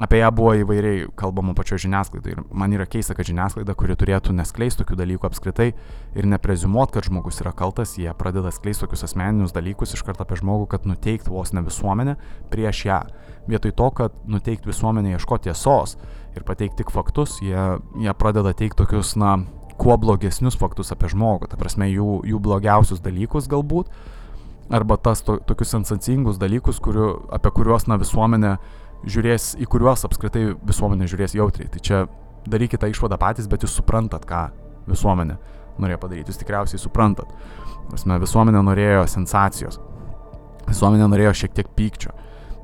[0.00, 2.36] apie ją buvo įvairiai kalbama pačioje žiniasklaidoje.
[2.36, 5.68] Ir man yra keista, kad žiniasklaida, kuri turėtų neskleisti tokių dalykų apskritai
[6.16, 10.40] ir neprezumuot, kad žmogus yra kaltas, jie pradeda skleisti tokius asmeninius dalykus iš karto apie
[10.40, 12.16] žmogų, kad nuteikt vos ne visuomenę
[12.52, 13.00] prieš ją.
[13.50, 15.96] Vietoj to, kad nuteikt visuomenę ieškoti tiesos
[16.36, 17.66] ir pateikti tik faktus, jie,
[18.00, 19.36] jie pradeda teikti tokius, na,
[19.80, 21.48] kuo blogesnius faktus apie žmogų.
[21.50, 23.88] Ta prasme, jų, jų blogiausius dalykus galbūt.
[24.70, 28.58] Arba tas to, tokius sensacingus dalykus, kuriu, apie kuriuos, na, visuomenė
[29.06, 31.70] žiūrės, į kuriuos apskritai visuomenė žiūrės jautriai.
[31.72, 32.02] Tai čia
[32.50, 34.48] darykite išvadą patys, bet jūs suprantat, ką
[34.90, 35.36] visuomenė
[35.80, 36.32] norėjo padaryti.
[36.32, 37.30] Jūs tikriausiai suprantat.
[37.90, 39.80] Prasme, visuomenė norėjo sensacijos.
[40.68, 42.12] Visuomenė norėjo šiek tiek pykčio.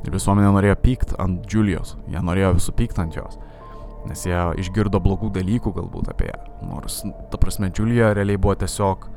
[0.07, 1.97] Ir visuomenė norėjo pykt ant Julijos.
[2.11, 3.41] Jie norėjo visų pykt ant jos.
[4.07, 6.39] Nes jie išgirdo blogų dalykų galbūt apie ją.
[6.69, 7.01] Nors,
[7.33, 9.09] ta prasme, Julija realiai buvo tiesiog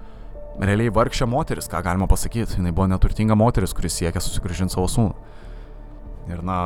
[0.59, 2.57] realiai vargšė moteris, ką galima pasakyti.
[2.57, 5.29] Jis buvo neturtinga moteris, kuris siekia susigražinti savo sūnų.
[6.29, 6.57] Ir, na,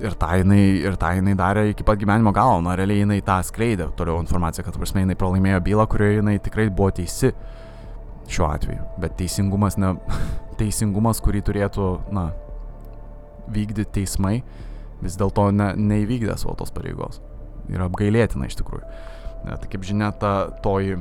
[0.00, 2.62] ir tą jinai, ir tą jinai darė iki pat gyvenimo galo.
[2.64, 6.70] Na, realiai jinai tą skleidė toliau informaciją, kad, prasme, jinai pralaimėjo bylą, kurioje jinai tikrai
[6.72, 7.34] buvo teisi
[8.30, 8.86] šiuo atveju.
[9.02, 9.92] Bet teisingumas, ne,
[10.60, 12.30] teisingumas kurį turėtų, na,
[13.50, 14.38] vykdyti teismai,
[15.04, 17.20] vis dėlto ne, neįvykdė savo tos pareigos.
[17.70, 18.86] Yra apgailėtina iš tikrųjų.
[19.44, 20.96] Ne, tai kaip žinia, ta toji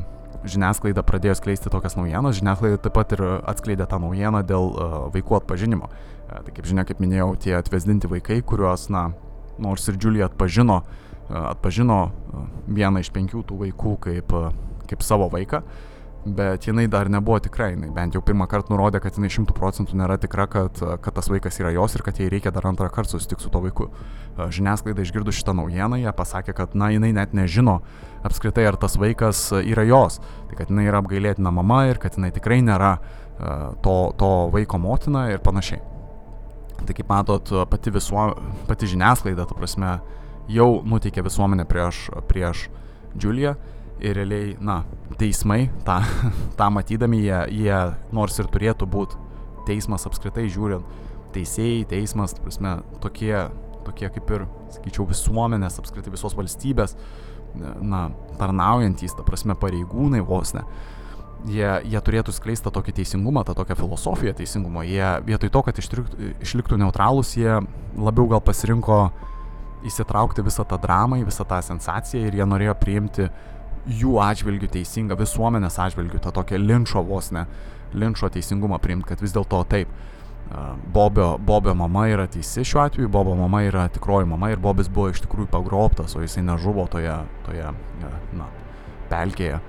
[0.48, 5.40] žiniasklaida pradėjo skleisti tokias naujienas, žiniasklaida taip pat ir atskleidė tą naujieną dėl uh, vaikų
[5.42, 5.90] atpažinimo.
[5.90, 9.10] Uh, tai kaip žinia, kaip minėjau, tie atvesdinti vaikai, kuriuos, na,
[9.60, 14.52] nors ir Džiulija atpažino, uh, atpažino uh, vieną iš penkių tų vaikų kaip, uh,
[14.90, 15.64] kaip savo vaiką,
[16.26, 19.98] bet jinai dar nebuvo tikra, jinai bent jau pirmą kartą nurodė, kad jinai šimtų procentų
[20.00, 23.16] nėra tikra, kad, kad tas vaikas yra jos ir kad jai reikia dar antrą kartą
[23.16, 23.88] susitikti su to vaiku.
[24.40, 27.80] Žiniasklaida išgirdo šitą naujieną, jie pasakė, kad na, jinai net nežino
[28.28, 32.34] apskritai, ar tas vaikas yra jos, tai kad jinai yra apgailėtina mama ir kad jinai
[32.36, 32.98] tikrai nėra
[33.84, 35.80] to, to vaiko motina ir panašiai.
[36.80, 38.30] Tai kaip matot, pati, visuo,
[38.68, 39.98] pati žiniasklaida, ta prasme,
[40.52, 42.68] jau nuteikė visuomenę prieš, prieš
[43.20, 43.56] Juliją
[44.00, 44.82] ir realiai, na,
[45.20, 46.00] teismai, tą,
[46.60, 47.80] tą matydami, jie, jie
[48.16, 49.20] nors ir turėtų būti
[49.70, 50.86] teismas apskritai žiūrint,
[51.36, 53.34] teisėjai, teismas, prasme, tokie,
[53.86, 56.96] tokie kaip ir, sakyčiau, visuomenės, apskritai visos valstybės,
[57.82, 58.08] na,
[58.40, 60.66] tarnaujantys, ta prasme, pareigūnai vos ne.
[61.48, 64.84] Jie, jie turėtų skleisti tą tokį teisingumą, tą tokią filosofiją teisingumo.
[64.84, 67.62] Jie vietoj to, kad išliktų neutralūs, jie
[67.96, 69.06] labiau gal pasirinko
[69.88, 73.30] įsitraukti visą tą dramą, visą tą sensaciją ir jie norėjo priimti
[73.88, 77.46] jų atžvilgių teisingą, visuomenės atžvilgių, tą tokią linčio vos ne,
[77.94, 79.92] linčio teisingumą priimti, kad vis dėlto taip,
[80.94, 85.12] Bobio, Bobio mama yra teisi šiuo atveju, Bobio mama yra tikroji mama ir Bobis buvo
[85.12, 87.14] iš tikrųjų pagrobtas, o jisai nežuvo toje,
[87.46, 87.70] toje
[88.34, 88.48] na,
[89.12, 89.60] pelkėje,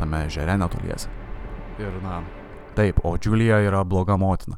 [0.00, 1.12] tame žere netoliese.
[1.80, 2.22] Ir, na,
[2.78, 4.56] taip, o Julia yra bloga motina,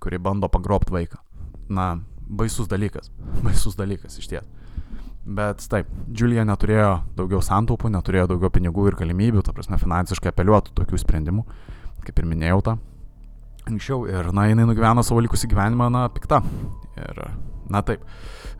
[0.00, 1.20] kuri bando pagrobti vaiką.
[1.68, 3.12] Na, baisus dalykas,
[3.44, 4.48] baisus dalykas iš ties.
[5.24, 10.74] Bet taip, Julia neturėjo daugiau santaupų, neturėjo daugiau pinigų ir galimybių, ta prasme, finansiškai apeliuotų
[10.76, 11.46] tokių sprendimų,
[12.04, 12.74] kaip ir minėjau tą
[13.68, 14.04] anksčiau.
[14.10, 16.42] Ir, na, jinai nugyveno savo likusį gyvenimą, na, pikta.
[17.00, 17.20] Ir,
[17.72, 18.04] na, taip.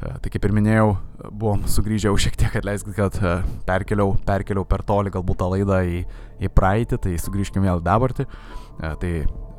[0.01, 0.91] E, tai kaip ir minėjau,
[1.31, 3.37] buvom sugrįžę jau šiek tiek, atleiskit, kad e,
[3.69, 6.05] perkeliau, perkeliau per toli galbūt tą laidą į,
[6.41, 8.27] į praeitį, tai sugrįžkime vėl dabartį.
[8.27, 9.13] E, tai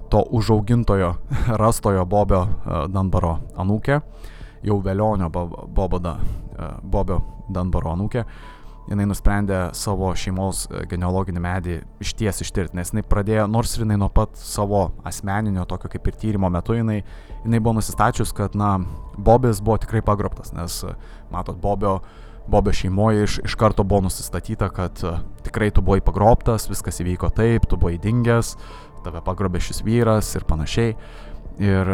[0.10, 1.15] to užaugintojo,
[1.62, 2.46] rastojo Bobio
[2.94, 4.02] Danbaro anūkė
[4.65, 6.17] jau Velionio Boboda,
[6.58, 8.25] e, Bobio Danbaro anūkė,
[8.89, 13.86] jinai nusprendė savo šeimos e, genealoginį medį iš ties ištirti, nes jinai pradėjo, nors ir
[13.86, 17.01] jinai nuo pat savo asmeninio tokio kaip ir tyrimo metu, jinai,
[17.43, 18.78] jinai buvo nusistačius, kad, na,
[19.15, 20.95] Bobis buvo tikrai pagrobtas, nes, e,
[21.34, 21.99] matot, Bobio,
[22.47, 25.01] Bobio šeimoje iš, iš karto buvo nusistatyta, kad
[25.45, 28.54] tikrai tu buvai pagrobtas, viskas įvyko taip, tu buvai dingęs,
[29.06, 30.93] tave pagrobė šis vyras ir panašiai.
[31.62, 31.89] Ir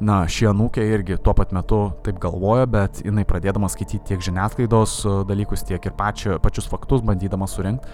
[0.00, 4.98] na, ši anūkė irgi tuo pat metu taip galvoja, bet jinai pradėdama skaityti tiek žiniasklaidos
[5.04, 7.88] e, dalykus, tiek ir pačio, pačius faktus bandydama surinkti,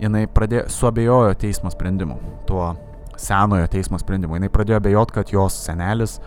[0.00, 2.16] jinai pradėjo suabejojo teismo sprendimu,
[2.48, 2.72] tuo
[3.20, 4.38] senojo teismo sprendimu.
[4.38, 6.18] Jinai pradėjo abejoti, kad jos senelis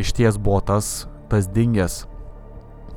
[0.00, 2.02] iš ties buvo tas, tas dingęs,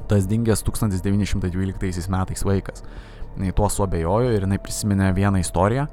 [0.09, 2.83] tas dingęs 1912 metais vaikas.
[3.35, 5.85] Jinai tuo suabejojo ir jinai prisiminė vieną istoriją.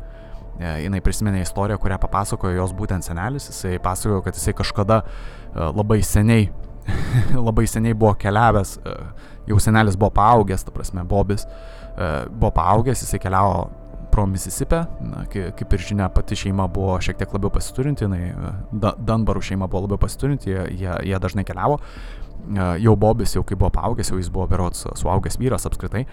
[0.54, 3.50] E, jinai prisiminė istoriją, kurią papasakojo jos būtent senelis.
[3.50, 5.02] Jisai pasakojo, kad jisai kažkada
[5.54, 6.48] labai seniai,
[7.48, 8.96] labai seniai buvo keliavęs, e,
[9.50, 13.64] jau senelis buvo paaugęs, ta prasme, Bobis e, buvo paaugęs, jisai keliavo
[14.14, 18.28] pro Mississipę, na, kaip ir žinia, pati šeima buvo šiek tiek labiau pasiturinti, jinai,
[19.02, 21.80] Danbarų šeima buvo labiau pasiturinti, jie, jie, jie dažnai keliavo,
[22.78, 26.04] jau Bobis, jau kai buvo paaugęs, jau jis buvo berots suaugęs vyras apskritai,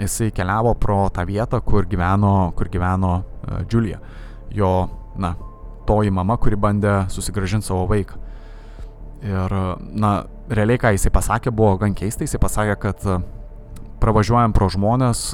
[0.00, 3.18] jisai keliavo pro tą vietą, kur gyveno, kur gyveno
[3.68, 4.00] Julia,
[4.54, 4.72] jo,
[5.20, 5.34] na,
[5.84, 8.23] toji mama, kuri bandė susigražinti savo vaiką.
[9.24, 9.52] Ir,
[9.96, 10.10] na,
[10.52, 12.26] realiai, ką jisai pasakė, buvo gan keista.
[12.26, 13.16] Jisai pasakė, kad e,
[14.02, 15.30] pravažiuojam pro žmonės,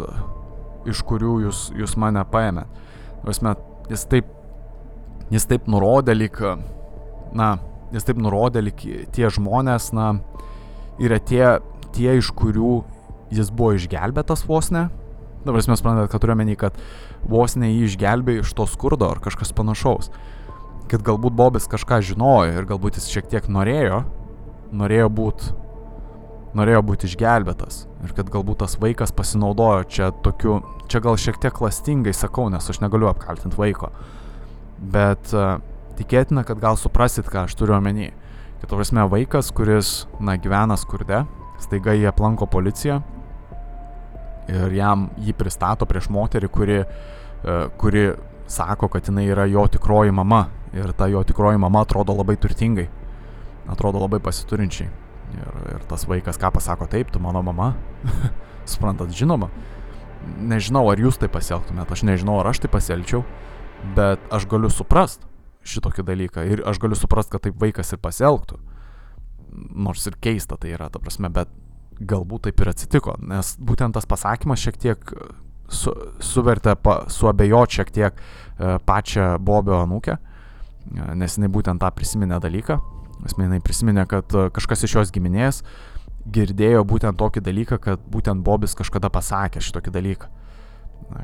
[0.91, 2.69] iš kurių jūs, jūs mane paėmė.
[3.27, 3.57] Vasme,
[3.91, 4.31] jis taip,
[5.35, 6.39] jis taip nurodė, lik,
[7.35, 7.51] na,
[7.91, 10.13] jis taip nurodė, lik tie žmonės, na,
[11.03, 11.59] yra tie,
[11.91, 12.81] tie, iš kurių
[13.35, 14.87] jis buvo išgelbėtas vos ne.
[15.43, 16.79] Dabar mes suprantate, kad turiu menį, kad
[17.27, 20.13] vos ne jį išgelbėjo iš to skurdo ar kažkas panašaus
[20.91, 24.03] kad galbūt Bobis kažką žinojo ir galbūt jis šiek tiek norėjo,
[24.75, 25.57] norėjo būti
[26.57, 31.55] norėjo būti išgelbėtas ir kad galbūt tas vaikas pasinaudojo čia tokiu, čia gal šiek tiek
[31.55, 33.93] klastingai sakau, nes aš negaliu apkaltinti vaiko,
[34.81, 35.61] bet uh,
[36.01, 38.11] tikėtina, kad gal suprasit, ką aš turiu omeny.
[38.61, 41.23] Kad prasme vaikas, kuris, na, gyvena skurde,
[41.63, 43.01] staiga jį aplanko policija
[44.51, 48.09] ir jam jį pristato prieš moterį, kuri, uh, kuri
[48.51, 50.49] sako, kad jinai yra jo tikroji mama.
[50.75, 52.87] Ir ta jo tikroji mama atrodo labai turtingai,
[53.71, 54.91] atrodo labai pasiturinčiai.
[55.31, 57.73] Ir, ir tas vaikas ką pasako, taip, tu mano mama,
[58.71, 59.51] suprantat, žinoma,
[60.51, 63.23] nežinau, ar jūs tai pasielgtumėt, aš nežinau, ar aš tai pasielgčiau,
[63.97, 65.27] bet aš galiu suprast
[65.67, 66.47] šitokį dalyką.
[66.51, 68.59] Ir aš galiu suprast, kad taip vaikas ir pasielgtų.
[69.75, 71.51] Nors ir keista tai yra, ta prasme, bet
[72.01, 75.11] galbūt taip ir atsitiko, nes būtent tas pasakymas šiek tiek
[75.71, 80.19] su, suvertė, pa, suabejot šiek tiek e, pačią Bobio anūkę
[80.91, 82.79] nes jinai būtent tą prisiminė dalyką.
[83.29, 85.63] Esmė, jinai prisiminė, kad e, kažkas iš jos giminės
[86.31, 90.37] girdėjo būtent tokį dalyką, kad būtent Bobis kažkada pasakė šitokį dalyką.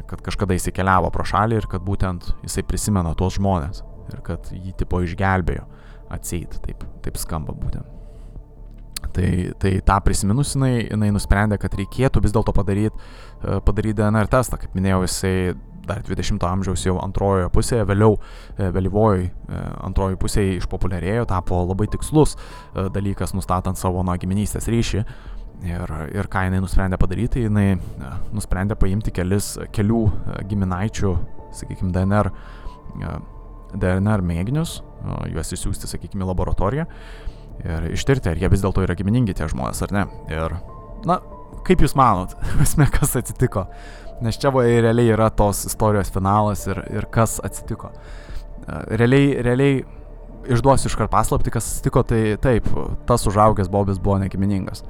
[0.08, 4.48] kad kažkada jisai keliavo pro šalį ir kad būtent jisai prisimena tuos žmonės ir kad
[4.50, 5.66] jį tipo išgelbėjo
[6.10, 7.95] atseit, taip, taip skamba būtent.
[9.16, 9.30] Tai,
[9.62, 12.92] tai tą prisiminus jinai, jinai nusprendė, kad reikėtų vis dėlto padaryti
[13.64, 14.58] padaryt DNR testą.
[14.60, 15.36] Kaip minėjau, jisai
[15.86, 21.88] dar 20-ojo amžiaus jau antrojoje pusėje, vėliau e, vėlyvoji e, antrojoje pusėje išpopuliarėjo, tapo labai
[21.92, 25.04] tikslus e, dalykas nustatant savo nuo giminystės ryšį.
[25.66, 27.78] Ir, ir ką jinai nusprendė padaryti, jinai
[28.36, 30.02] nusprendė paimti kelis, kelių
[30.50, 31.12] giminaičių,
[31.56, 32.28] sakykime, DNR,
[33.72, 34.82] DNR mėginius,
[35.32, 36.84] juos išsiųsti, sakykime, laboratoriją
[37.64, 40.04] ir ištirti, ar jie vis dėlto yra giminingi tie žmonės ar ne.
[40.32, 40.56] Ir,
[41.08, 41.20] na,
[41.66, 43.66] kaip jūs manot, esmė, kas atsitiko?
[44.24, 47.92] Nes čia va realiai yra tos istorijos finalas ir, ir kas atsitiko.
[47.92, 49.82] E, realiai, realiai
[50.52, 52.68] išduosiu iškart paslapti, kas atsitiko, tai taip,
[53.08, 54.84] tas užaugęs Bobis buvo negiminingas.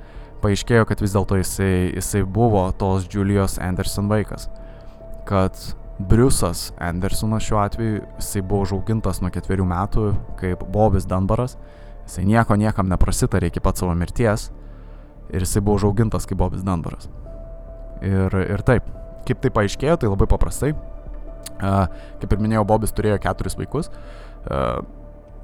[0.45, 4.51] Paaiškėjo, kad vis dėlto jisai, jisai buvo tos Julijos Anderson vaikas.
[5.27, 5.57] Kad
[5.99, 11.57] Briusas Andersonas šiuo atveju, jisai buvo užaugintas nuo ketverių metų kaip Bobis Dunbaras.
[12.07, 14.51] Jisai nieko niekam neprasitarė iki pat savo mirties.
[15.35, 17.11] Ir jisai buvo užaugintas kaip Bobis Dunbaras.
[18.07, 18.87] Ir, ir taip,
[19.27, 20.71] Kaip tai paaiškėjo, tai labai paprastai.
[21.57, 21.87] Uh,
[22.21, 23.91] kaip ir minėjau, Bobis turėjo keturis vaikus.
[24.47, 24.85] Uh,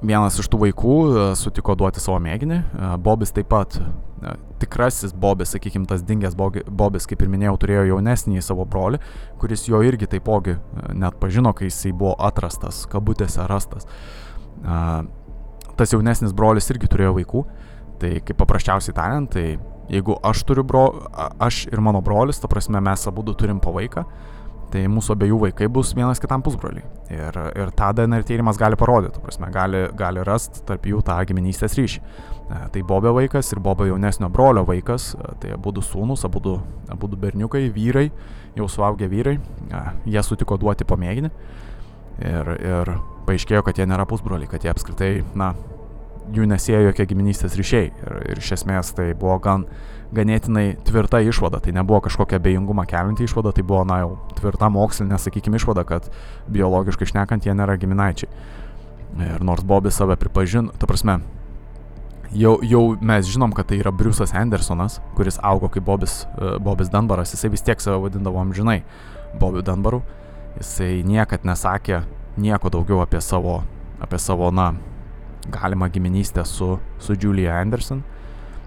[0.03, 0.95] vienas iš tų vaikų
[1.39, 2.59] sutiko duoti savo mėginį.
[3.03, 3.77] Bobis taip pat,
[4.59, 8.99] tikrasis Bobis, sakykime, tas dingęs Bobis, kaip ir minėjau, turėjo jaunesnį savo brolį,
[9.39, 10.57] kuris jo irgi taipogi
[10.91, 13.87] net pažino, kai jisai buvo atrastas, kabutėse rastas.
[15.77, 17.45] Tas jaunesnis brolis irgi turėjo vaikų.
[18.01, 19.57] Tai kaip paprasčiausiai tariant, tai
[19.91, 20.85] Jeigu aš turiu bro,
[21.43, 24.05] aš ir mano brolis, ta prasme mes abu turim po vaiką,
[24.71, 26.85] tai mūsų abiejų vaikai bus vienas kitam pusbroliai.
[27.11, 31.75] Ir, ir tą DNR tyrimas gali parodyti, prasme, gali, gali rasti tarp jų tą giminystės
[31.77, 31.99] ryšį.
[31.99, 36.41] E, tai Bobio vaikas ir Bobio jaunesnio brolio vaikas, e, tai abu du sūnus, abu
[36.41, 38.07] du berniukai, vyrai,
[38.57, 39.83] jau suaugę vyrai, e,
[40.15, 41.33] jie sutiko duoti pamėginį.
[42.23, 42.95] Ir, ir
[43.27, 45.53] paaiškėjo, kad jie nėra pusbroliai, kad jie apskritai, na,
[46.33, 47.91] jų nesėjo jokie giminystės ryšiai.
[47.91, 49.65] Ir, ir iš esmės tai buvo gan
[50.13, 55.17] ganėtinai tvirta išvada, tai nebuvo kažkokia bejingumą kelinti išvada, tai buvo, na jau, tvirta mokslinė,
[55.19, 56.09] sakykime, išvada, kad
[56.53, 58.29] biologiškai šnekant jie nėra giminaičiai.
[59.23, 61.19] Ir nors Bobis save pripažino, ta prasme,
[62.33, 66.93] jau, jau mes žinom, kad tai yra Briusas Andersonas, kuris augo kaip Bobis, uh, Bobis
[66.93, 68.81] Dunbaras, jisai vis tiek save vadindavo amžinai
[69.41, 70.03] Bobiu Dunbaru,
[70.59, 72.03] jisai niekad nesakė
[72.37, 73.61] nieko daugiau apie savo,
[74.01, 74.73] apie savo, na,
[75.53, 78.03] galimą giminystę su, su Julia Anderson.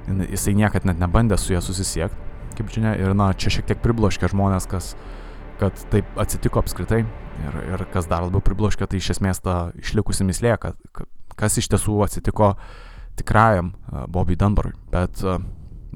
[0.07, 2.17] Jisai niekad net nebandė su ja susisiekti,
[2.59, 4.95] kaip žinia, ir na, čia šiek tiek pribloškė žmonės, kas,
[5.61, 7.05] kad taip atsitiko apskritai.
[7.37, 10.79] Ir, ir kas dar labiau pribloškė, tai iš esmės ta išlikusi mislė, kad,
[11.37, 12.55] kas iš tiesų atsitiko
[13.19, 13.75] tikrajam
[14.09, 14.73] Bobby Dunbarui.
[14.93, 15.21] Bet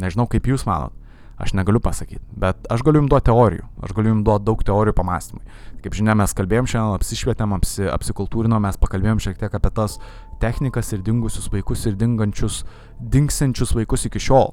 [0.01, 0.93] nežinau, kaip jūs manot.
[1.41, 4.93] Aš negaliu pasakyti, bet aš galiu jums duoti teorijų, aš galiu jums duoti daug teorijų
[4.99, 5.55] pamastymui.
[5.81, 9.97] Kaip žinia, mes kalbėjom šiandien, apsišvietėm, apsi, apsikultūrinom, mes pakalbėjom šiek tiek apie tas
[10.43, 12.61] technikas ir dingusius vaikus ir dingančius,
[13.01, 14.53] dingsiančius vaikus iki šiol.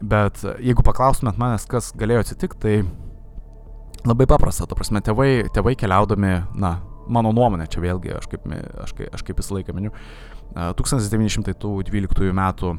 [0.00, 6.38] Bet jeigu paklaustumėt manęs, kas galėjo atsitikti, tai labai paprasta, ta prasme, tėvai, tėvai keliaudami,
[6.56, 6.78] na,
[7.12, 8.48] mano nuomonė, čia vėlgi aš kaip,
[8.84, 9.92] aš, kaip, aš kaip visą laiką miniu,
[10.54, 12.72] 1912 metų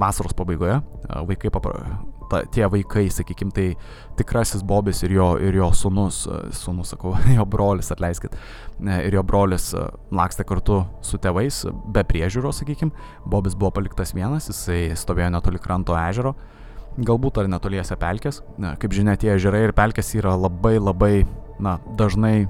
[0.00, 0.80] vasaros pabaigoje
[1.28, 1.98] vaikai papra,
[2.30, 3.74] ta, tie vaikai, sakykim, tai
[4.18, 6.22] tikrasis Bobis ir jo, ir jo sunus,
[6.56, 8.36] sunus, sakau, jo brolis, atleiskit,
[8.80, 9.70] ir jo brolis
[10.14, 12.94] lakstė kartu su tėvais, be priežiūros, sakykim,
[13.26, 16.34] Bobis buvo paliktas vienas, jisai stovėjo netoli kranto ežero,
[17.00, 21.14] galbūt ar netoliese pelkės, kaip žinia, tie ežerai ir pelkės yra labai labai,
[21.62, 22.48] na, dažnai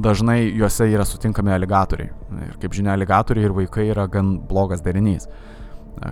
[0.00, 2.10] dažnai juose yra sutinkami aligatoriai.
[2.48, 5.28] Ir kaip žinia, aligatoriai ir vaikai yra gan blogas derinys.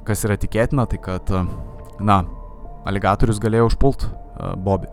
[0.06, 1.32] Kas yra tikėtina, tai kad,
[2.00, 2.22] na,
[2.88, 4.06] aligatorius galėjo užpult
[4.62, 4.90] Bobį.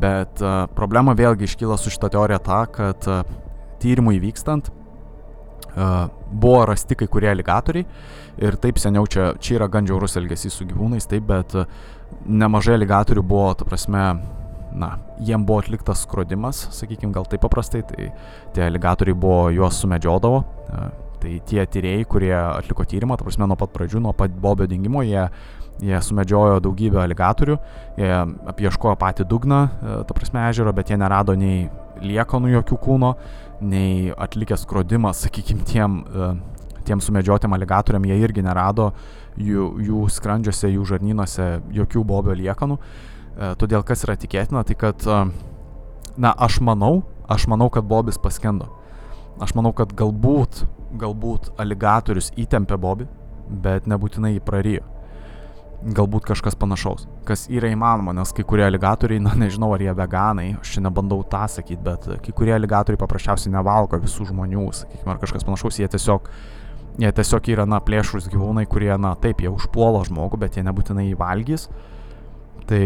[0.00, 0.42] Bet
[0.76, 3.06] problema vėlgi iškyla su šita teorija ta, kad
[3.82, 4.70] tyrimui vykstant
[6.30, 7.86] buvo rasti kai kurie aligatoriai
[8.42, 11.54] ir taip seniau čia, čia yra gan žiaurus elgesys su gyvūnais, taip, bet
[12.26, 14.04] nemažai aligatorių buvo, ta prasme,
[14.76, 14.94] na,
[15.26, 18.10] jiem buvo atliktas skrodimas, sakykime, gal taip paprastai, tai
[18.54, 20.42] tie aligatoriai buvo, juos sumedžiodavo.
[20.70, 24.68] Uh, tai tie tyrėjai, kurie atliko tyrimą, ta prasme, nuo pat pradžių, nuo pat Bobio
[24.70, 25.26] dingimo, jie
[25.80, 27.54] Jie sumedžiojo daugybę aligatorių,
[27.96, 28.08] jie
[28.52, 31.70] apieškojo patį dugną, e, ta prasme, ežero, bet jie nerado nei
[32.04, 33.14] liekanų jokių kūno,
[33.64, 36.28] nei atlikęs skrodimas, sakykime, tiem, e,
[36.84, 38.90] tiem sumedžiotiem aligatoriam, jie irgi nerado
[39.40, 41.48] jų, jų skrandžiuose, jų žarnynuose
[41.80, 42.76] jokių bobio liekanų.
[43.40, 45.06] E, todėl kas yra tikėtina, tai kad,
[46.20, 48.68] na, aš manau, aš manau, kad bobis paskendo.
[49.40, 50.66] Aš manau, kad galbūt,
[51.00, 53.08] galbūt aligatorius įtempė bobį,
[53.64, 54.86] bet nebūtinai jį prarijo.
[55.80, 60.48] galbūt kažkas panašaus, kas yra įmanoma, nes kai kurie aligatoriai, na nežinau ar jie veganai,
[60.60, 65.22] aš čia nebandau tą sakyti, bet kai kurie aligatoriai paprasčiausiai nevalgo visų žmonių, sakykime, ar
[65.22, 66.28] kažkas panašaus, jie tiesiog,
[67.00, 71.06] jie tiesiog yra, na, plėšrus gyvūnai, kurie, na, taip, jie užpuola žmogų, bet jie nebūtinai
[71.08, 71.70] jį valgys.
[72.68, 72.84] Tai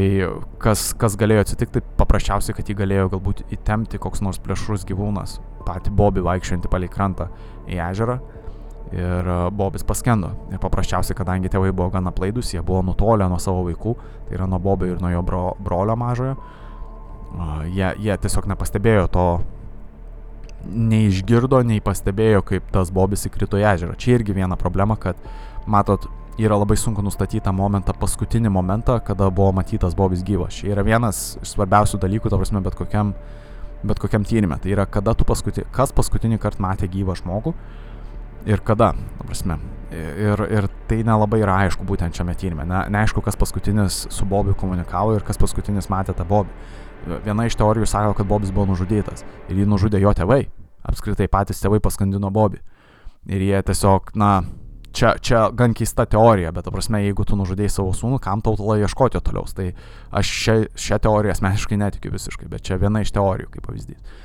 [0.63, 5.93] kas, kas galėjo atsitikti, paprasčiausiai, kad jį galėjo galbūt įtemti koks nors plėšrus gyvūnas, patį
[5.99, 7.29] Bobį vaikščiantį palei krantą
[7.69, 8.21] į ežerą
[8.95, 10.31] ir e, Bobis paskendo.
[10.53, 13.97] Ir paprasčiausiai, kadangi tėvai buvo gana plaidus, jie buvo nutolę nuo savo vaikų,
[14.29, 16.37] tai yra nuo Bobio ir nuo jo bro, brolio mažojo,
[17.75, 19.29] jie, jie tiesiog nepastebėjo to,
[20.65, 23.97] neišgirdo, nei pastebėjo, kaip tas Bobis įkrito į ežerą.
[24.01, 25.19] Čia irgi viena problema, kad,
[25.67, 26.07] matot,
[26.39, 30.59] yra labai sunku nustatyti tą momentą, paskutinį momentą, kada buvo matytas Bobis gyvas.
[30.59, 33.15] Čia yra vienas iš svarbiausių dalykų, ta prasme, bet kokiam,
[33.87, 34.59] bet kokiam tyrimė.
[34.63, 37.55] Tai yra, kada tu paskutinį, kas paskutinį kartą matė gyvą žmogų
[38.51, 39.61] ir kada, ta prasme.
[39.95, 42.67] Ir, ir tai nelabai yra aišku būtent šiame tyrimė.
[42.67, 46.51] Ne, neaišku, kas paskutinis su Bobiu komunikavo ir kas paskutinis matė tą Bobį.
[47.23, 50.49] Viena iš teorijų sako, kad Bobis buvo nužudytas ir jį nužudė jo tėvai.
[50.85, 52.59] Apskritai patys tėvai paskandino Bobį.
[53.31, 54.43] Ir jie tiesiog, na,
[54.95, 58.57] čia, čia gan keista teorija, bet, ta prasme, jeigu tu nužudėjai savo sūnų, kam tau
[58.59, 59.47] tada ieškoti toliau.
[59.55, 59.71] Tai
[60.21, 64.23] aš šią, šią teoriją asmeniškai netikiu visiškai, bet čia viena iš teorijų kaip pavyzdys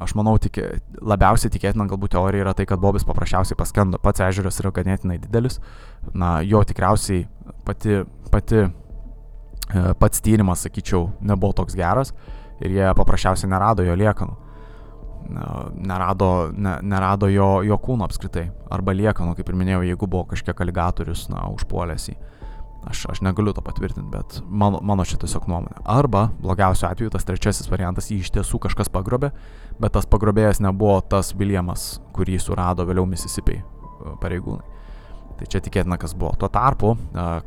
[0.00, 0.58] aš manau, tik,
[1.02, 4.00] labiausiai tikėtina galbūt teorija yra tai, kad Bobis paprasčiausiai paskendo.
[4.02, 5.58] Pats ežeras yra ganėtinai didelis.
[6.14, 7.24] Na, jo tikriausiai
[7.66, 8.00] pati,
[8.32, 12.14] pati, e, pats tyrimas, sakyčiau, nebuvo toks geras
[12.60, 14.36] ir jie paprasčiausiai nerado jo liekanų.
[15.30, 18.48] Nerado, ne, nerado jo, jo kūno apskritai.
[18.72, 22.16] Arba liekanų, kaip ir minėjau, jeigu buvo kažkiek aligatorius, na, užpuolęs jį.
[22.88, 25.82] Aš, aš negaliu to patvirtinti, bet mano, mano čia tiesiog nuomonė.
[25.84, 29.34] Arba, blogiausiu atveju, tas trečiasis variantas jį iš tiesų kažkas pagrobė,
[29.82, 33.64] bet tas pagrobėjas nebuvo tas Viljamas, kurį surado vėliau Mississippi e,
[34.22, 34.79] pareigūnai.
[35.40, 36.34] Tai čia tikėtina, kas buvo.
[36.36, 36.90] Tuo tarpu,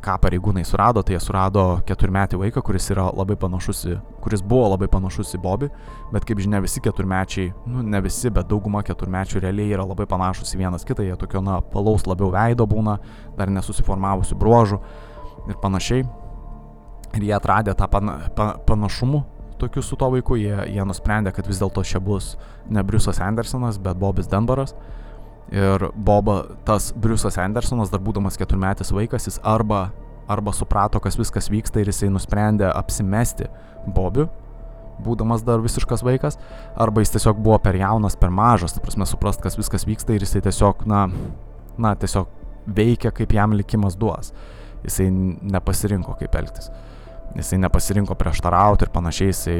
[0.02, 4.88] ką pareigūnai surado, tai jie surado keturmetį vaiką, kuris, labai panašus į, kuris buvo labai
[4.90, 5.68] panašus į Bobį,
[6.10, 10.56] bet kaip žinia, visi keturmečiai, nu ne visi, bet dauguma keturmečių realiai yra labai panašus
[10.56, 12.96] į vienas kitą, jie tokio, na, palaus labiau veido būna,
[13.38, 14.80] dar nesusiformavusių bruožų
[15.52, 16.02] ir panašiai.
[17.14, 19.22] Ir jie atradė tą pana, pa, panašumų
[19.62, 22.34] tokių su to vaiku, jie, jie nusprendė, kad vis dėlto čia bus
[22.66, 24.74] ne Briusas Andersonas, bet Bobis Denbaras.
[25.52, 29.90] Ir Boba, tas Briusas Andersonas, dar būdamas keturmetis vaikas, jis arba,
[30.30, 33.50] arba suprato, kas viskas vyksta ir jisai nusprendė apsimesti
[33.84, 34.30] Bobiu,
[35.04, 36.38] būdamas dar visiškas vaikas,
[36.80, 40.24] arba jis tiesiog buvo per jaunas, per mažas, ta prasme, suprast, kas viskas vyksta ir
[40.24, 41.04] jisai tiesiog, na,
[41.76, 42.30] na, tiesiog
[42.64, 44.32] veikia, kaip jam likimas duos
[44.84, 45.08] jisai
[45.42, 46.70] nepasirinko kaip elgtis.
[47.34, 49.58] Jisai nepasirinko prieštarauti ir panašiai, jisai,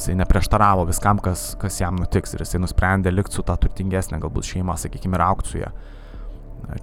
[0.00, 4.48] jisai neprieštaravo viskam, kas, kas jam nutiks ir jisai nusprendė likti su tą turtingesnė galbūt
[4.48, 5.70] šeima, sakykime, ir aukti su ją.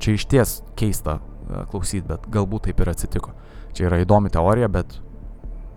[0.04, 3.34] Čia iš ties keista e, klausyti, bet galbūt taip ir atsitiko.
[3.78, 5.00] Čia yra įdomi teorija, bet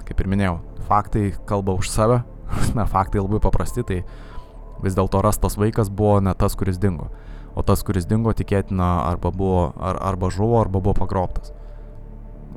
[0.04, 2.20] kaip ir minėjau, faktai kalba už save,
[2.78, 4.02] na, faktai labai paprasti, tai
[4.84, 7.10] vis dėlto rastas vaikas buvo ne tas, kuris dingo.
[7.56, 11.50] O tas, kuris dingo, tikėtina arba, buvo, ar, arba žuvo, arba buvo pagrobtas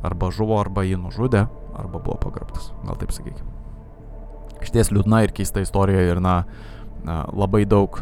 [0.04, 1.48] arba žuvo, arba jį nužudė,
[1.80, 3.63] arba buvo pagrobtas, gal taip sakykime.
[4.62, 6.44] Iš ties liūdna ir keista istorija ir, na,
[7.34, 7.98] labai daug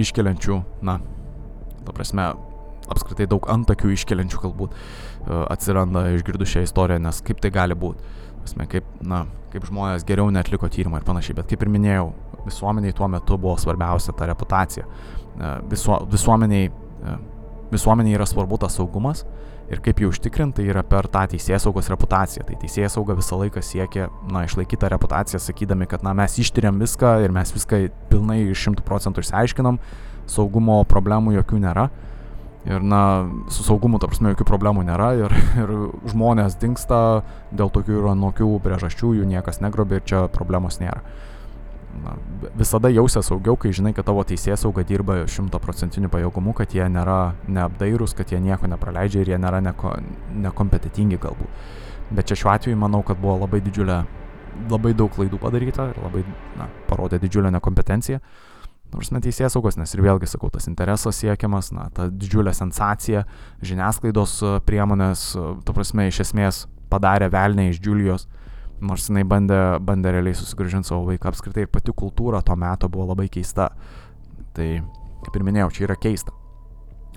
[0.00, 0.98] iškeliančių, na,
[1.86, 2.26] ta prasme,
[2.92, 4.80] apskritai daug antakių iškeliančių galbūt e,
[5.52, 8.20] atsiranda išgirdus šią istoriją, nes kaip tai gali būti.
[8.42, 12.08] Prasme, kaip, na, kaip žmonės geriau netliko tyrimą ir panašiai, bet kaip ir minėjau,
[12.46, 14.86] visuomeniai tuo metu buvo svarbiausia ta reputacija.
[14.86, 17.16] E, Visu, visuomeniai, e,
[17.72, 19.24] visuomeniai yra svarbu tas saugumas
[19.72, 22.44] Ir kaip jį užtikrinti, tai yra per tą teisės saugos reputaciją.
[22.44, 26.76] Tai teisės sauga visą laiką siekia, na, išlaikyti tą reputaciją, sakydami, kad, na, mes ištyriam
[26.82, 29.80] viską ir mes viską pilnai šimtų procentų išsiaiškinam,
[30.28, 31.88] saugumo problemų jokių nėra.
[32.68, 33.02] Ir, na,
[33.50, 35.32] su saugumu, ta prasme, jokių problemų nėra ir,
[35.64, 35.72] ir
[36.12, 41.00] žmonės dinksta dėl tokių ir anokių priežasčių, jų niekas negrobė ir čia problemos nėra
[42.00, 42.14] na,
[42.56, 47.34] visada jausies saugiau, kai žinai, kad tavo teisės sauga dirba šimtaprocentiniu pajėgumu, kad jie nėra
[47.48, 49.94] neapdairūs, kad jie nieko nepraleidžia ir jie nėra neko,
[50.46, 51.68] nekompetitingi galbūt.
[52.12, 54.02] Bet čia šiuo atveju manau, kad buvo labai didžiulė,
[54.70, 56.24] labai daug klaidų padaryta ir labai,
[56.58, 58.20] na, parodė didžiulę nekompetenciją.
[58.92, 63.24] Nors net teisės saugos, nes ir vėlgi sakau, tas interesas siekiamas, na, ta didžiulė sensacija,
[63.64, 64.36] žiniasklaidos
[64.68, 65.30] priemonės,
[65.64, 68.26] ta prasme, iš esmės padarė velnę iš Džiulijos
[68.82, 71.32] nors jinai bandė, bandė realiai susigražinti savo vaiką.
[71.32, 73.70] Apskritai ir pati kultūra to meto buvo labai keista.
[74.56, 74.68] Tai,
[75.24, 76.34] kaip ir minėjau, čia yra keista.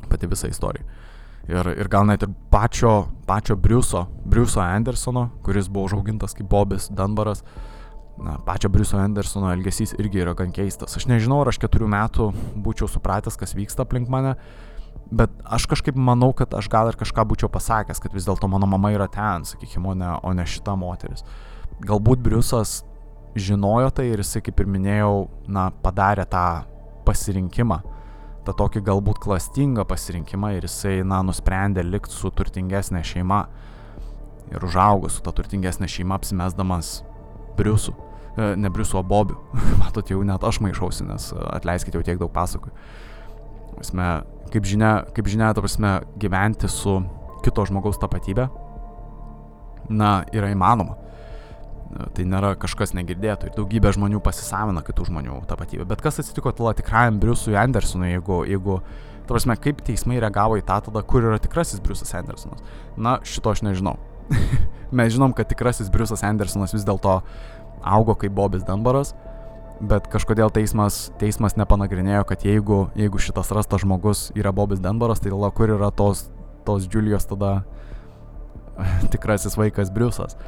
[0.09, 0.85] Pati visa istorija.
[1.45, 6.87] Ir, ir gal net ir pačio, pačio Briuso, Briuso Andersono, kuris buvo užaugintas kaip Bobis
[6.89, 7.43] Dunbaras,
[8.17, 10.97] na, pačio Briuso Andersono elgesys irgi yra gan keistas.
[10.97, 12.31] Aš nežinau, ar aš keturių metų
[12.65, 14.33] būčiau supratęs, kas vyksta aplink mane,
[15.11, 18.65] Bet aš kažkaip manau, kad aš gal ir kažką būčiau pasakęs, kad vis dėlto mano
[18.69, 21.21] mama yra ten, sakykime, o ne, o ne šita moteris.
[21.83, 22.83] Galbūt Briusas
[23.35, 26.63] žinojo tai ir jisai, kaip ir minėjau, na, padarė tą
[27.05, 27.81] pasirinkimą,
[28.47, 33.43] tą tokį galbūt klastingą pasirinkimą ir jisai, na, nusprendė likti su turtingesnė šeima
[34.53, 36.99] ir užaugo su ta turtingesnė šeima apsimesdamas
[37.57, 37.95] Briusu.
[38.37, 39.39] E, ne Briusu, o Bobiu.
[39.81, 42.71] Matot, jau net aš maišausi, nes atleiskite, jau tiek daug pasakoju.
[43.75, 44.09] Prasme,
[44.53, 47.01] kaip žinia, kaip žinia, ta prasme, gyventi su
[47.43, 48.47] kito žmogaus tapatybė,
[49.91, 50.95] na, yra įmanoma.
[51.85, 55.85] Tai nėra kažkas negirdėtų ir daugybė žmonių pasisavina kitų žmonių tapatybę.
[55.87, 58.79] Bet kas atsitiko tada tikrajam Briusui Andersonui, jeigu, jeigu,
[59.23, 62.65] ta prasme, kaip teismai reagavo į tą tada, kur yra tikrasis Briusas Andersonas?
[62.97, 63.95] Na, šito aš nežinau.
[64.97, 67.19] Mes žinom, kad tikrasis Briusas Andersonas vis dėlto
[67.85, 69.13] augo kaip Bobis Dunbaras,
[69.79, 75.31] bet kažkodėl teismas, teismas nepanagrinėjo, kad jeigu, jeigu šitas rastas žmogus yra Bobis Denbaras, tai
[75.33, 76.25] tada kur yra tos,
[76.67, 77.59] tos Julijos tada
[79.13, 80.39] tikrasis vaikas Briusas.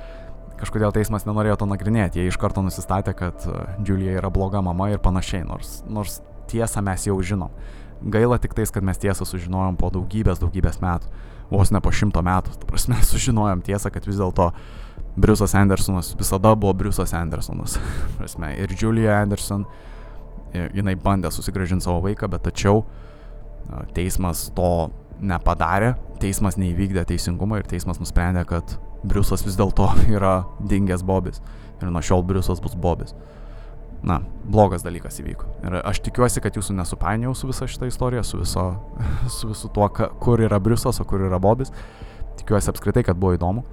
[0.58, 3.44] Kažkodėl teismas nenorėjo to nagrinėti, jie iš karto nusistatė, kad
[3.86, 7.54] Julija yra bloga mama ir panašiai, nors, nors tiesą mes jau žinom.
[8.02, 11.10] Gaila tik tais, kad mes tiesą sužinojom po daugybės, daugybės metų,
[11.52, 12.58] vos ne po šimto metų.
[12.62, 14.52] Ta prasme, sužinojom tiesą, kad vis dėlto
[15.18, 17.78] Briusas Andersonas visada buvo Briusas Andersonas.
[18.18, 19.66] Prasme, ir Julia Anderson,
[20.54, 22.84] jinai bandė susigražinti savo vaiką, bet tačiau
[23.98, 31.06] teismas to nepadarė, teismas neįvykdė teisingumą ir teismas nusprendė, kad Briusas vis dėlto yra dingęs
[31.06, 31.42] Bobis
[31.82, 33.14] ir nuo šiol Briusas bus Bobis.
[34.06, 35.48] Na, blogas dalykas įvyko.
[35.66, 38.66] Ir aš tikiuosi, kad jūsų nesupainiau su visa šita istorija, su, viso,
[39.38, 39.88] su visu tuo,
[40.22, 41.74] kur yra Briusas, o kur yra Bobis.
[42.38, 43.66] Tikiuosi apskritai, kad buvo įdomu.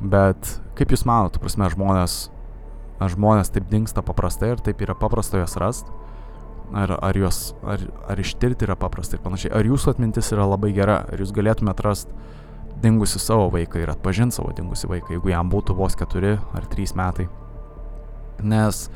[0.00, 2.16] Bet kaip Jūs manote, prasme, žmonės,
[3.14, 5.92] žmonės taip dinksta paprastai ir taip yra paprasta juos rasti?
[6.74, 9.52] Ar, ar, juos, ar, ar ištirti yra paprasta ir panašiai?
[9.54, 11.02] Ar Jūsų atmintis yra labai gera?
[11.12, 12.16] Ar Jūs galėtumėte rasti
[12.84, 16.94] dingusi savo vaiką ir atpažinti savo dingusi vaiką, jeigu jam būtų vos keturi ar trys
[16.98, 17.26] metai?
[18.44, 18.86] Nes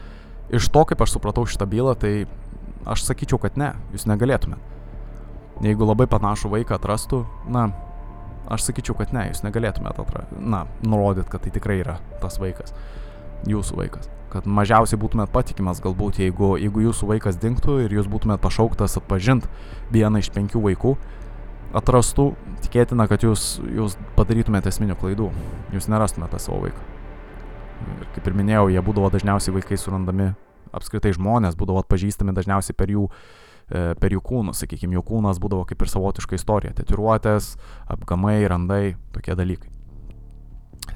[0.53, 2.13] iš to, kaip aš supratau šitą bylą, tai
[2.89, 4.77] aš sakyčiau, kad ne, Jūs negalėtumėte.
[5.65, 7.67] Jeigu labai panašų vaiką atrastų, na,
[8.49, 10.23] Aš sakyčiau, kad ne, jūs negalėtumėte atra...
[10.41, 12.73] na, nurodyti, kad tai tikrai yra tas vaikas,
[13.45, 14.09] jūsų vaikas.
[14.33, 19.45] Kad mažiausiai būtumėt patikimas galbūt, jeigu, jeigu jūsų vaikas dinktų ir jūs būtumėt pašauktas atpažint
[19.93, 20.95] vieną iš penkių vaikų,
[21.77, 22.31] atrastų,
[22.65, 25.33] tikėtina, kad jūs, jūs padarytumėte esminių klaidų,
[25.75, 26.87] jūs nerastumėte savo vaiką.
[27.99, 30.33] Ir kaip ir minėjau, jie būdavo dažniausiai vaikai surandami,
[30.75, 33.21] apskritai žmonės būdavo atpažįstami dažniausiai per jų uh,
[33.69, 37.53] E, per jų kūnus, sakykime, jų kūnas būdavo kaip ir savotiška istorija, tetiruotės,
[37.93, 39.69] apgamai, randai, tokie dalykai.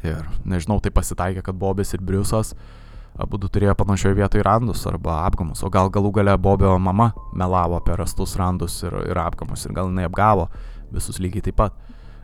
[0.09, 2.55] Ir nežinau, tai pasitaikė, kad Bobis ir Briusas
[3.19, 7.97] abu turėjo panašioje vietoje randus arba apgamus, o gal galų gale Bobio mama melavo apie
[7.99, 10.49] rastus randus ir, ir apgamus ir gal jinai apgavo
[10.93, 11.77] visus lygiai taip pat.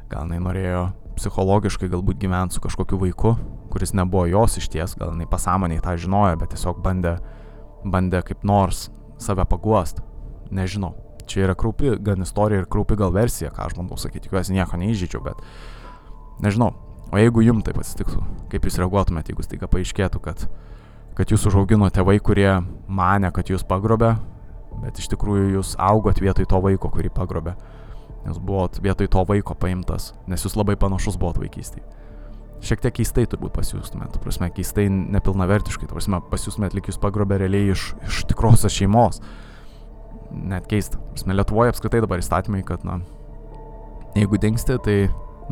[0.08, 0.84] Gal jinai norėjo
[1.18, 3.34] psichologiškai galbūt gyventi su kažkokiu vaiku,
[3.72, 7.18] kuris nebuvo jos iš ties, gal jinai pasąmoniai tą žinojo, bet tiesiog bandė,
[7.84, 8.86] bandė kaip nors
[9.20, 10.04] save paguosti
[10.54, 10.94] nežinau.
[11.28, 14.78] Čia yra krūpi gan istorija ir krūpi gal versija, ką aš bandau sakyti, tikiuosi nieko
[14.80, 15.42] neįžydžiau, bet
[16.44, 16.72] nežinau.
[17.12, 18.22] O jeigu jums taip atsitiktų,
[18.52, 20.46] kaip jūs reaguotumėte, jeigu staiga paaiškėtų, kad,
[21.18, 22.48] kad jūs užaugino tėvai, kurie
[22.86, 24.14] mane, kad jūs pagrobė,
[24.84, 27.56] bet iš tikrųjų jūs augot vietoj to vaiko, kurį pagrobė.
[28.28, 31.86] Jūs buvot vietoj to vaiko paimtas, nes jūs labai panašus buvot vaikystėje.
[32.62, 37.38] Šiek tiek keistai turbūt pasijūstumėt, tu prasme, keistai nepilnavertiškai, tu prasme, pasijūstumėt, lik jūs pagrobė
[37.42, 39.22] realiai iš, iš tikrosios šeimos
[40.30, 40.98] net keista.
[41.14, 42.98] Prasme, Lietuvoje apskritai dabar įstatymai, kad, na,
[44.18, 44.96] jeigu dingsti, tai,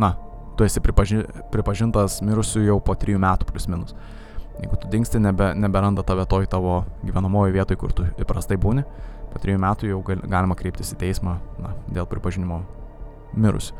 [0.02, 0.16] na,
[0.58, 1.22] tu esi pripaži
[1.54, 3.94] pripažintas mirusiu jau po trijų metų plus minus.
[4.56, 8.86] Jeigu tu dingsti, nebe, neberanda tave toj tavo gyvenamojo vietoj, kur tu įprastai būni,
[9.32, 12.62] po trijų metų jau gal, galima kreiptis į teismą na, dėl pripažinimo
[13.36, 13.76] mirusiu.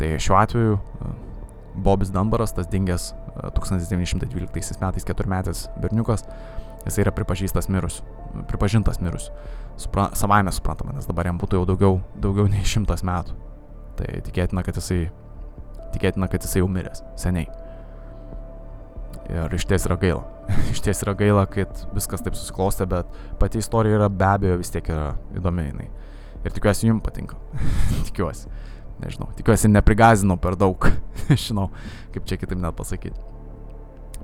[0.00, 0.78] Tai šiuo atveju
[1.84, 3.12] Bobis Dunbaras, tas dingęs
[3.58, 6.24] 1912 metais keturmetis berniukas,
[6.86, 8.06] jis yra pripažįstas mirusiu,
[8.48, 9.34] pripažintas mirusiu
[9.76, 13.36] supra, savaime suprantama, nes dabar jam būtų jau daugiau, daugiau nei šimtas metų.
[13.98, 15.08] Tai tikėtina, kad jisai,
[15.94, 17.48] tikėtina, kad jisai jau miręs seniai.
[19.32, 20.24] Ir iš ties yra gaila.
[20.72, 24.72] iš ties yra gaila, kad viskas taip susiklostė, bet pati istorija yra be abejo vis
[24.74, 25.88] tiek yra įdomi jinai.
[26.44, 27.38] Ir tikiuosi jums patinka.
[28.10, 28.50] tikiuosi.
[29.00, 29.30] Nežinau.
[29.38, 30.90] Tikiuosi neprigazinau per daug.
[31.46, 31.70] Žinau,
[32.14, 33.16] kaip čia kitaip net pasakyti.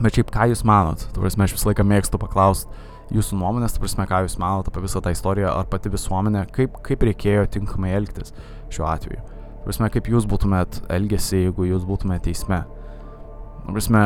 [0.01, 1.03] Bet šiaip ką jūs manot?
[1.13, 4.85] Tu prasme, aš visą laiką mėgstu paklausti jūsų nuomonės, ta prasme, ką jūs manote apie
[4.85, 8.35] visą tą istoriją, ar pati visuomenė, kaip, kaip reikėjo tinkamai elgtis
[8.73, 9.23] šiuo atveju.
[9.61, 12.63] Ta prasme, kaip jūs būtumėt elgesi, jeigu jūs būtumėt teisme.
[12.65, 14.05] Ta prasme,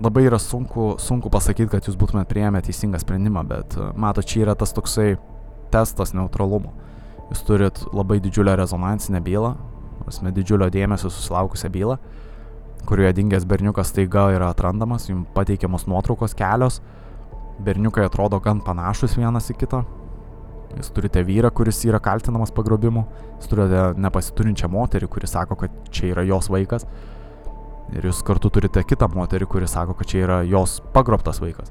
[0.00, 4.54] labai yra sunku, sunku pasakyti, kad jūs būtumėt prieėmę teisingą sprendimą, bet mato, čia yra
[4.58, 5.16] tas toksai
[5.72, 6.72] testas neutralumo.
[7.28, 9.50] jūs turit labai didžiulę rezonansinę bylą,
[10.00, 11.98] prasme, didžiulio dėmesio susilaukusią bylą,
[12.88, 16.80] kurioje dingęs berniukas taiga yra atrandamas, jums pateikiamos nuotraukos kelios,
[17.60, 19.82] berniukai atrodo gan panašus vienas į kitą.
[20.78, 23.04] Jūs turite vyrą, kuris yra kaltinamas pagrobimu,
[23.36, 26.86] jūs turite nepasiturinčią moterį, kuri sako, kad čia yra jos vaikas.
[27.96, 31.70] Ir jūs kartu turite kitą moterį, kuri sako, kad čia yra jos pagrobtas vaikas.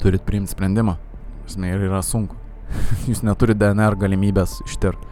[0.00, 0.96] Turit priimti sprendimą.
[1.46, 2.38] Esmė ir yra sunku.
[3.10, 5.08] jūs neturite DNR galimybės ištirti,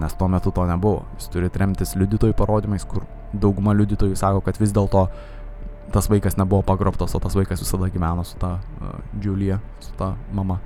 [0.00, 1.04] nes tuo metu to nebuvo.
[1.16, 5.06] Jūs turite remtis liudytojų parodymais, kur dauguma liudytojų sako, kad vis dėlto
[5.94, 10.12] tas vaikas nebuvo pagrobtas, o tas vaikas visada gyveno su ta uh, Julia, su ta
[10.34, 10.60] mama.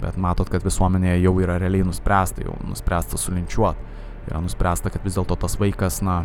[0.00, 3.91] Bet matot, kad visuomenėje jau yra realiai nuspręsta, jau nuspręsta sulinčiuoti.
[4.30, 6.22] Yra nuspręsta, kad vis dėlto tas vaikas, na,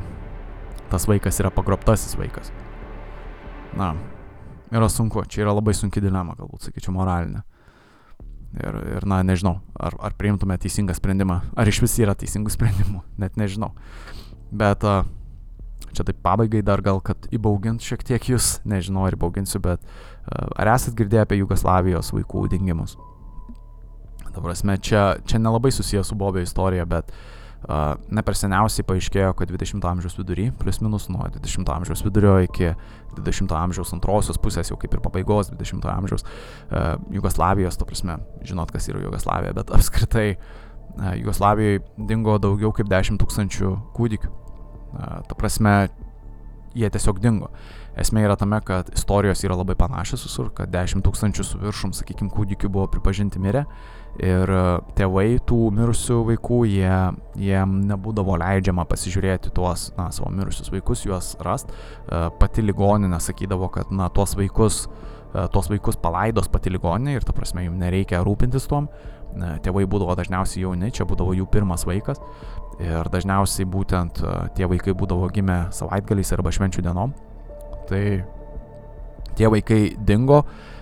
[0.91, 2.51] tas vaikas yra pagrobtasis vaikas.
[3.77, 3.93] Na,
[4.71, 7.41] yra sunku, čia yra labai sunki dilema, galbūt sakyčiau, moralinė.
[8.57, 13.01] Ir, ir na, nežinau, ar, ar priimtume teisingą sprendimą, ar iš vis yra teisingų sprendimų,
[13.21, 13.73] net nežinau.
[14.53, 14.85] Bet
[15.91, 19.81] čia taip pabaigai dar gal, kad įbaugint šiek tiek jūs, nežinau ar įbauginsiu, bet
[20.29, 22.95] ar esat girdėję apie Jugoslavijos vaikų dingimus?
[24.27, 27.36] Ta prasme, čia, čia nelabai susijęs su Bobio istorija, bet uh,
[27.67, 32.71] ne per seniausiai paaiškėjo, kad 20-ojo amžiaus vidury, plus minus nuo 20-ojo amžiaus vidurio iki
[33.17, 38.71] 20-ojo amžiaus antrosios pusės, jau kaip ir pabaigos 20-ojo amžiaus, uh, Jugoslavijos, ta prasme, žinot,
[38.71, 44.31] kas yra Jugoslavija, bet apskritai uh, Jugoslavijoje dingo daugiau kaip 10 tūkstančių kūdikių.
[44.31, 45.75] Uh, ta prasme,
[46.77, 47.51] jie tiesiog dingo.
[47.99, 52.31] Esmė yra tame, kad istorijos yra labai panašios visur, kad 10 tūkstančių su viršum, sakykime,
[52.31, 53.65] kūdikių buvo pripažinti mirę
[54.23, 54.61] ir e,
[54.97, 56.93] tėvai tų mirusių vaikų, jie,
[57.41, 61.71] jiem nebūdavo leidžiama pasižiūrėti tuos, na, savo mirusius vaikus, juos rast.
[61.71, 64.85] E, pati ligoninė sakydavo, kad, na, tuos vaikus,
[65.33, 68.89] e, tuos vaikus palaidos pati ligoninė ir, ta prasme, jums nereikia rūpintis tuom.
[69.37, 72.17] Tėvai būdavo dažniausiai jauni, čia būdavo jų pirmas vaikas
[72.81, 74.21] ir dažniausiai būtent
[74.57, 77.13] tie vaikai būdavo gimę savaitgaliais arba švenčių dienom.
[77.91, 78.01] Tai
[79.37, 80.41] tie vaikai dingo,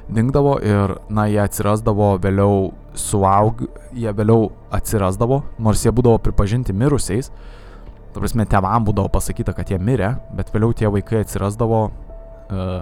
[0.10, 7.32] dingdavo ir, na, jie atsirasdavo vėliau suaug, jie vėliau atsirasdavo, nors jie būdavo pripažinti mirusiais.
[8.14, 12.76] Ta prasme, tevam būdavo pasakyta, kad jie mirė, bet vėliau tie vaikai atsirasdavo uh,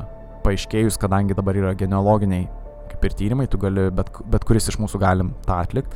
[0.45, 2.49] paaiškėjus, kadangi dabar yra genealoginiai
[2.91, 5.95] kaip ir tyrimai, tu gali, bet, bet kuris iš mūsų galim tą atlikti.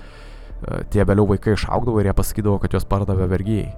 [0.57, 3.69] Uh, tie vėliau vaikai išaugdavo ir jie pasakydavo, kad juos pardavė vergyjai.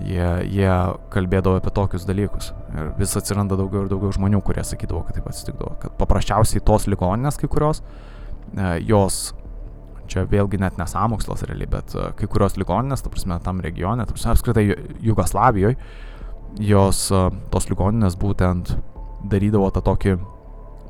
[0.00, 0.70] Jie, jie
[1.12, 2.52] kalbėdavo apie tokius dalykus.
[2.72, 5.74] Ir vis atsiranda daugiau ir daugiau žmonių, kurie sakydavo, kad taip atsitikdavo.
[5.82, 9.20] Kad paprasčiausiai tos ligoninės kai kurios, uh, jos
[10.10, 14.16] čia vėlgi net nesamokslas realiai, bet uh, kai kurios ligoninės, ta prasme, tam regione, ta
[14.16, 14.64] prasme, apskritai
[15.04, 15.76] Jugoslavijoje,
[16.70, 18.72] jos, uh, tos ligoninės būtent
[19.30, 20.16] darydavo tą tokį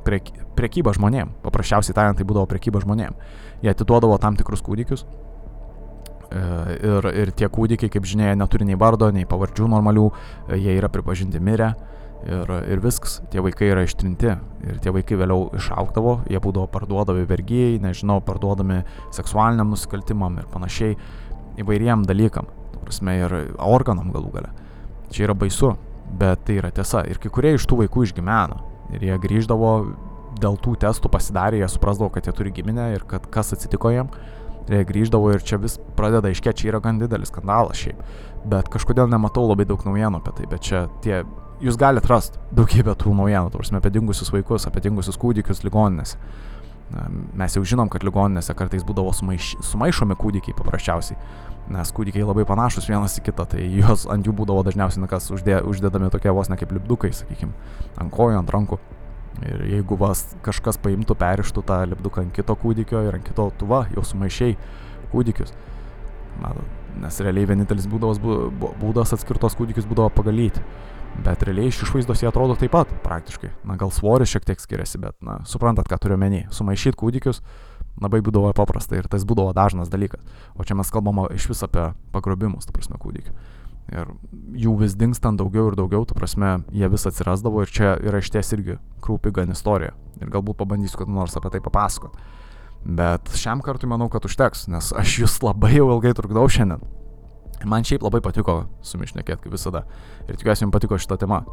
[0.05, 1.35] prek, prekybą žmonėm.
[1.43, 3.17] Paprasčiausiai tariant, tai būdavo prekyba žmonėm.
[3.61, 5.05] Jie atiduodavo tam tikrus kūdikius.
[6.31, 6.41] E,
[6.79, 10.09] ir, ir tie kūdikiai, kaip žinia, neturi nei vardo, nei pavardžių normalių,
[10.55, 11.73] jie yra pripažinti mirę
[12.21, 14.33] Ir, ir viskas, tie vaikai yra ištrinti.
[14.69, 18.83] Ir tie vaikai vėliau išaukdavo, jie būdavo parduodami vergyjai, nežinau, parduodami
[19.15, 20.97] seksualiniam nusikaltimam ir panašiai
[21.61, 22.49] įvairiem dalykam.
[22.83, 24.51] Prasme, ir organam galų gale.
[25.09, 25.73] Čia yra baisu,
[26.21, 27.01] bet tai yra tiesa.
[27.09, 28.61] Ir kai kurie iš tų vaikų išgyveno.
[28.93, 29.73] Ir jie grįždavo
[30.41, 34.13] dėl tų testų pasidarė, jie suprasdavo, kad jie turi giminę ir kad kas atsitiko jiem.
[34.69, 38.01] Grįždavo ir čia vis pradeda aiškėti, čia yra gan didelis skandalas šiaip.
[38.51, 41.23] Bet kažkodėl nematau labai daug naujienų apie tai, bet čia tie
[41.61, 46.17] jūs galite rasti daugybę tų naujienų, tarsi apie dingusius vaikus, apie dingusius kūdikius ligoninėse.
[47.39, 51.19] Mes jau žinom, kad ligoninėse kartais būdavo sumaiš, sumaišomi kūdikiai paprasčiausiai,
[51.71, 55.61] nes kūdikiai labai panašus vienas į kitą, tai juos ant jų būdavo dažniausiai kas uždė,
[55.67, 57.55] uždedami tokie vos ne kaip lipdukai, sakykime,
[58.01, 58.81] ant kojų, ant rankų.
[59.39, 63.85] Ir jeigu vas kažkas paimtų, perištų tą lipduką ant kito kūdikio ir ant kito tuva,
[63.95, 64.57] jau sumaišiai
[65.13, 65.53] kūdikius.
[66.41, 66.67] Matot,
[67.01, 70.63] nes realiai vienintelis būdavas, būdas atskirtos kūdikius būdavo pagalyti.
[71.25, 73.51] Bet realiai iš išvaizdos jie atrodo taip pat, praktiškai.
[73.67, 76.45] Na, gal svoris šiek tiek skiriasi, bet, na, suprantat, ką turiu menį.
[76.55, 77.41] Sumaišyti kūdikius
[78.01, 80.23] labai būdavo paprasta ir tas būdavo dažnas dalykas.
[80.55, 83.35] O čia mes kalbame iš vis apie pagrobimus, ta prasme, kūdikių.
[83.91, 84.11] Ir
[84.61, 88.29] jų vis dingstant daugiau ir daugiau, ta prasme, jie vis atsirasdavo ir čia yra iš
[88.31, 89.95] ties irgi krūpi gan istorija.
[90.21, 92.15] Ir galbūt pabandysiu kad nors apie tai papasakot.
[92.85, 96.81] Bet šiam kartui manau, kad užteks, nes aš jūs labai jau ilgai trukdau šiandien.
[97.67, 99.83] Man šiaip labai patiko su mišnekėt, kaip visada.
[100.25, 101.43] Ir tikiuosi, jums patiko šita tema.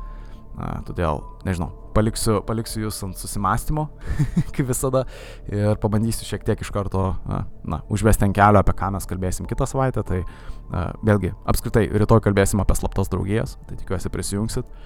[0.88, 3.86] Todėl, nežinau, paliksiu, paliksiu jūs ant susimastymo,
[4.54, 5.04] kaip visada,
[5.50, 7.12] ir pabandysiu šiek tiek iš karto,
[7.68, 10.02] na, užvesti ant kelio, apie ką mes kalbėsim kitą savaitę.
[10.08, 10.22] Tai,
[11.06, 14.78] vėlgi, apskritai, rytoj kalbėsim apie slaptas draugijas, tai tikiuosi prisijungsit.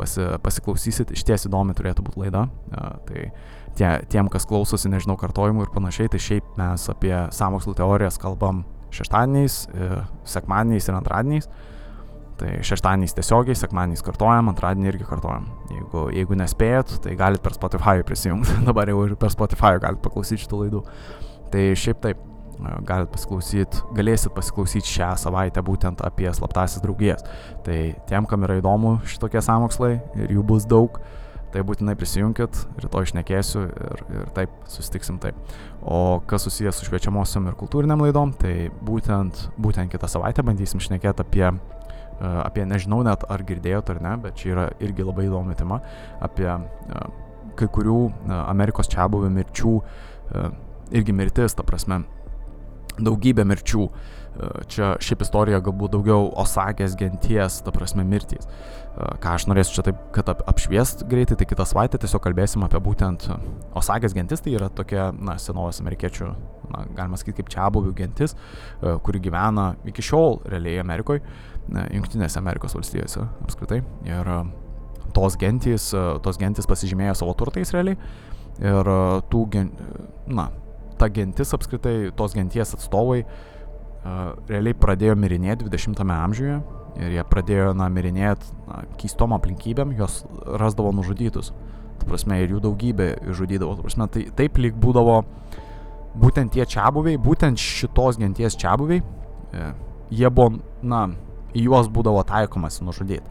[0.00, 2.46] pasi, pasiklausysit, iš ties įdomi turėtų būti laida.
[3.06, 3.24] Tai
[3.76, 8.64] tie, tiem, kas klausosi, nežinau, kartojimų ir panašiai, tai šiaip mes apie sąmokslo teorijas kalbam
[8.94, 9.66] šeštadieniais,
[10.24, 11.50] sekmadieniais ir antradieniais.
[12.40, 15.50] Tai šeštadieniais tiesiogiai, sekmadieniais kartojam, antradienį irgi kartojam.
[15.68, 18.62] Jeigu, jeigu nespėjot, tai galit per Spotify prisijungti.
[18.68, 20.82] Dabar jau ir per Spotify galit paklausyti šitų laidų.
[21.52, 22.26] Tai šiaip taip,
[22.86, 27.24] galit pasiklausyti, galėsit pasiklausyti šią savaitę būtent apie slaptasis draugijas.
[27.66, 27.78] Tai
[28.08, 31.00] tiem, kam yra įdomu šitokie samokslai ir jų bus daug,
[31.50, 35.38] tai būtinai prisijunkit, rytoj išnekėsiu ir, ir taip susitiksim taip.
[35.82, 41.26] O kas susijęs su šviečiamosiom ir kultūriniam laidom, tai būtent, būtent kitą savaitę bandysim šnekėti
[41.26, 41.48] apie
[42.20, 45.80] apie, nežinau net ar girdėjot ar ne, bet čia yra irgi labai įdomi tema,
[46.20, 46.48] apie
[47.58, 47.98] kai kurių
[48.44, 49.74] Amerikos čia buvių mirčių,
[50.96, 52.02] irgi mirtis, ta prasme,
[53.00, 53.90] daugybė mirčių.
[54.70, 58.46] Čia šiaip istorija galbūt daugiau Osakės genties, ta prasme, mirtys.
[59.20, 62.80] Ką aš norėsiu čia taip, kad ap apšviest greitai, tai kitą savaitę tiesiog kalbėsim apie
[62.84, 63.26] būtent
[63.76, 66.30] Osakės gentis, tai yra tokia, na, senovės amerikiečių,
[66.70, 68.36] na, galima sakyti, kaip čia buvių gentis,
[68.80, 71.26] kuri gyvena iki šiol realiai Amerikoje
[71.68, 73.80] Junktinėse Amerikos valstijose apskritai.
[74.08, 74.38] Ir e,
[75.14, 77.98] tos gentys, e, tos gentys pasižymėjo savo turtais realiai.
[78.58, 78.98] Ir e,
[79.30, 79.70] tų, gen,
[80.26, 80.48] na,
[80.98, 83.22] ta gentis apskritai, tos genties atstovai
[84.48, 86.60] realiai pradėjo mirinėti 20-ame amžiuje.
[87.00, 90.22] Ir jie pradėjo, na, mirinėti na, keistom aplinkybėm, jos
[90.58, 91.52] rasdavo nužudytus.
[92.00, 93.76] Ta prasme, ir jų daugybė žudydavo.
[93.76, 95.20] Ta prasme, tai taip lyg būdavo
[96.18, 99.04] būtent tie čiabuviai, būtent šitos genties čiabuviai,
[100.10, 101.04] jie buvo, na,
[101.54, 103.24] į juos būdavo taikomas nužudyti.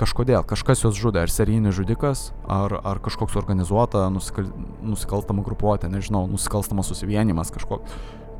[0.00, 4.48] Kažkodėl, kažkas juos žudė, ar serijinis žudikas, ar, ar kažkoks organizuota nusikal,
[4.82, 7.82] nusikalstama grupuotė, nežinau, nusikalstamas susivienimas, kažko,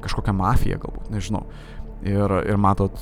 [0.03, 1.45] kažkokia mafija galbūt, nežinau.
[2.03, 2.97] Ir, ir matot,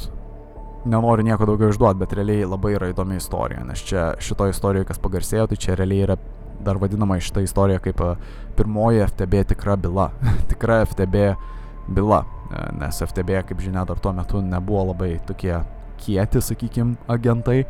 [0.85, 5.01] nenoriu nieko daugiau išduoti, bet realiai labai yra įdomi istorija, nes čia šito istorijoje, kas
[5.03, 6.19] pagarsėjo, tai čia realiai yra
[6.65, 8.03] dar vadinama šitą istoriją kaip
[8.57, 10.11] pirmoji FTB tikra byla.
[10.51, 11.35] tikra FTB
[11.89, 12.25] byla,
[12.81, 15.61] nes FTB, kaip žinia, dar tuo metu nebuvo labai tokie
[16.01, 17.63] kieti, sakykim, agentai,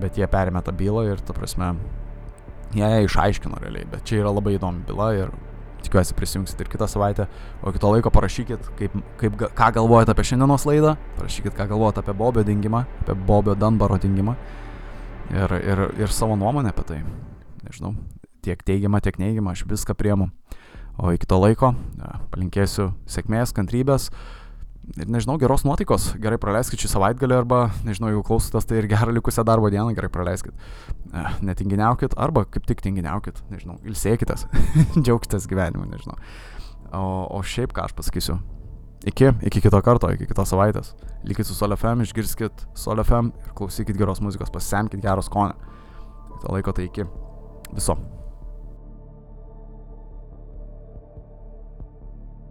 [0.00, 1.74] bet jie perėmė tą bylą ir, ta prasme,
[2.74, 5.34] jie išaiškino realiai, bet čia yra labai įdomi byla ir
[5.84, 7.26] tikiuosi prisijungsit ir kitą savaitę,
[7.62, 12.14] o kito laiko parašykit, kaip, kaip, ką galvojate apie šiandienos laidą, parašykit, ką galvojate apie
[12.16, 14.36] Bobio dingimą, apie Bobio Danbaro dingimą
[15.30, 17.00] ir, ir, ir savo nuomonę apie tai.
[17.64, 17.94] Nežinau,
[18.44, 20.30] tiek teigiamą, tiek neigiamą, aš viską priemu.
[20.96, 21.72] O iki to laiko
[22.30, 24.10] palinkėsiu sėkmės, kantrybės,
[25.00, 29.14] ir nežinau, geros nuotaikos, gerai praleiskit šį savaitgalį arba, nežinau, jeigu klausotės, tai ir gerą
[29.16, 30.56] likusią darbo dieną gerai praleiskit.
[31.12, 34.46] Eh, netinginiaukit arba kaip tik tinginiaukit, nežinau, ilsėkitės,
[35.04, 36.18] džiaugitės gyvenimu, nežinau.
[36.94, 37.04] O,
[37.38, 38.38] o šiaip ką aš pasakysiu.
[39.04, 40.94] Iki, iki kito karto, iki kitos savaitės.
[41.28, 45.58] Likit su SolFM, išgirskit SolFM ir klausykit geros muzikos, pasisemkit geros skonio.
[46.40, 47.04] To laiko tai iki
[47.74, 47.98] viso.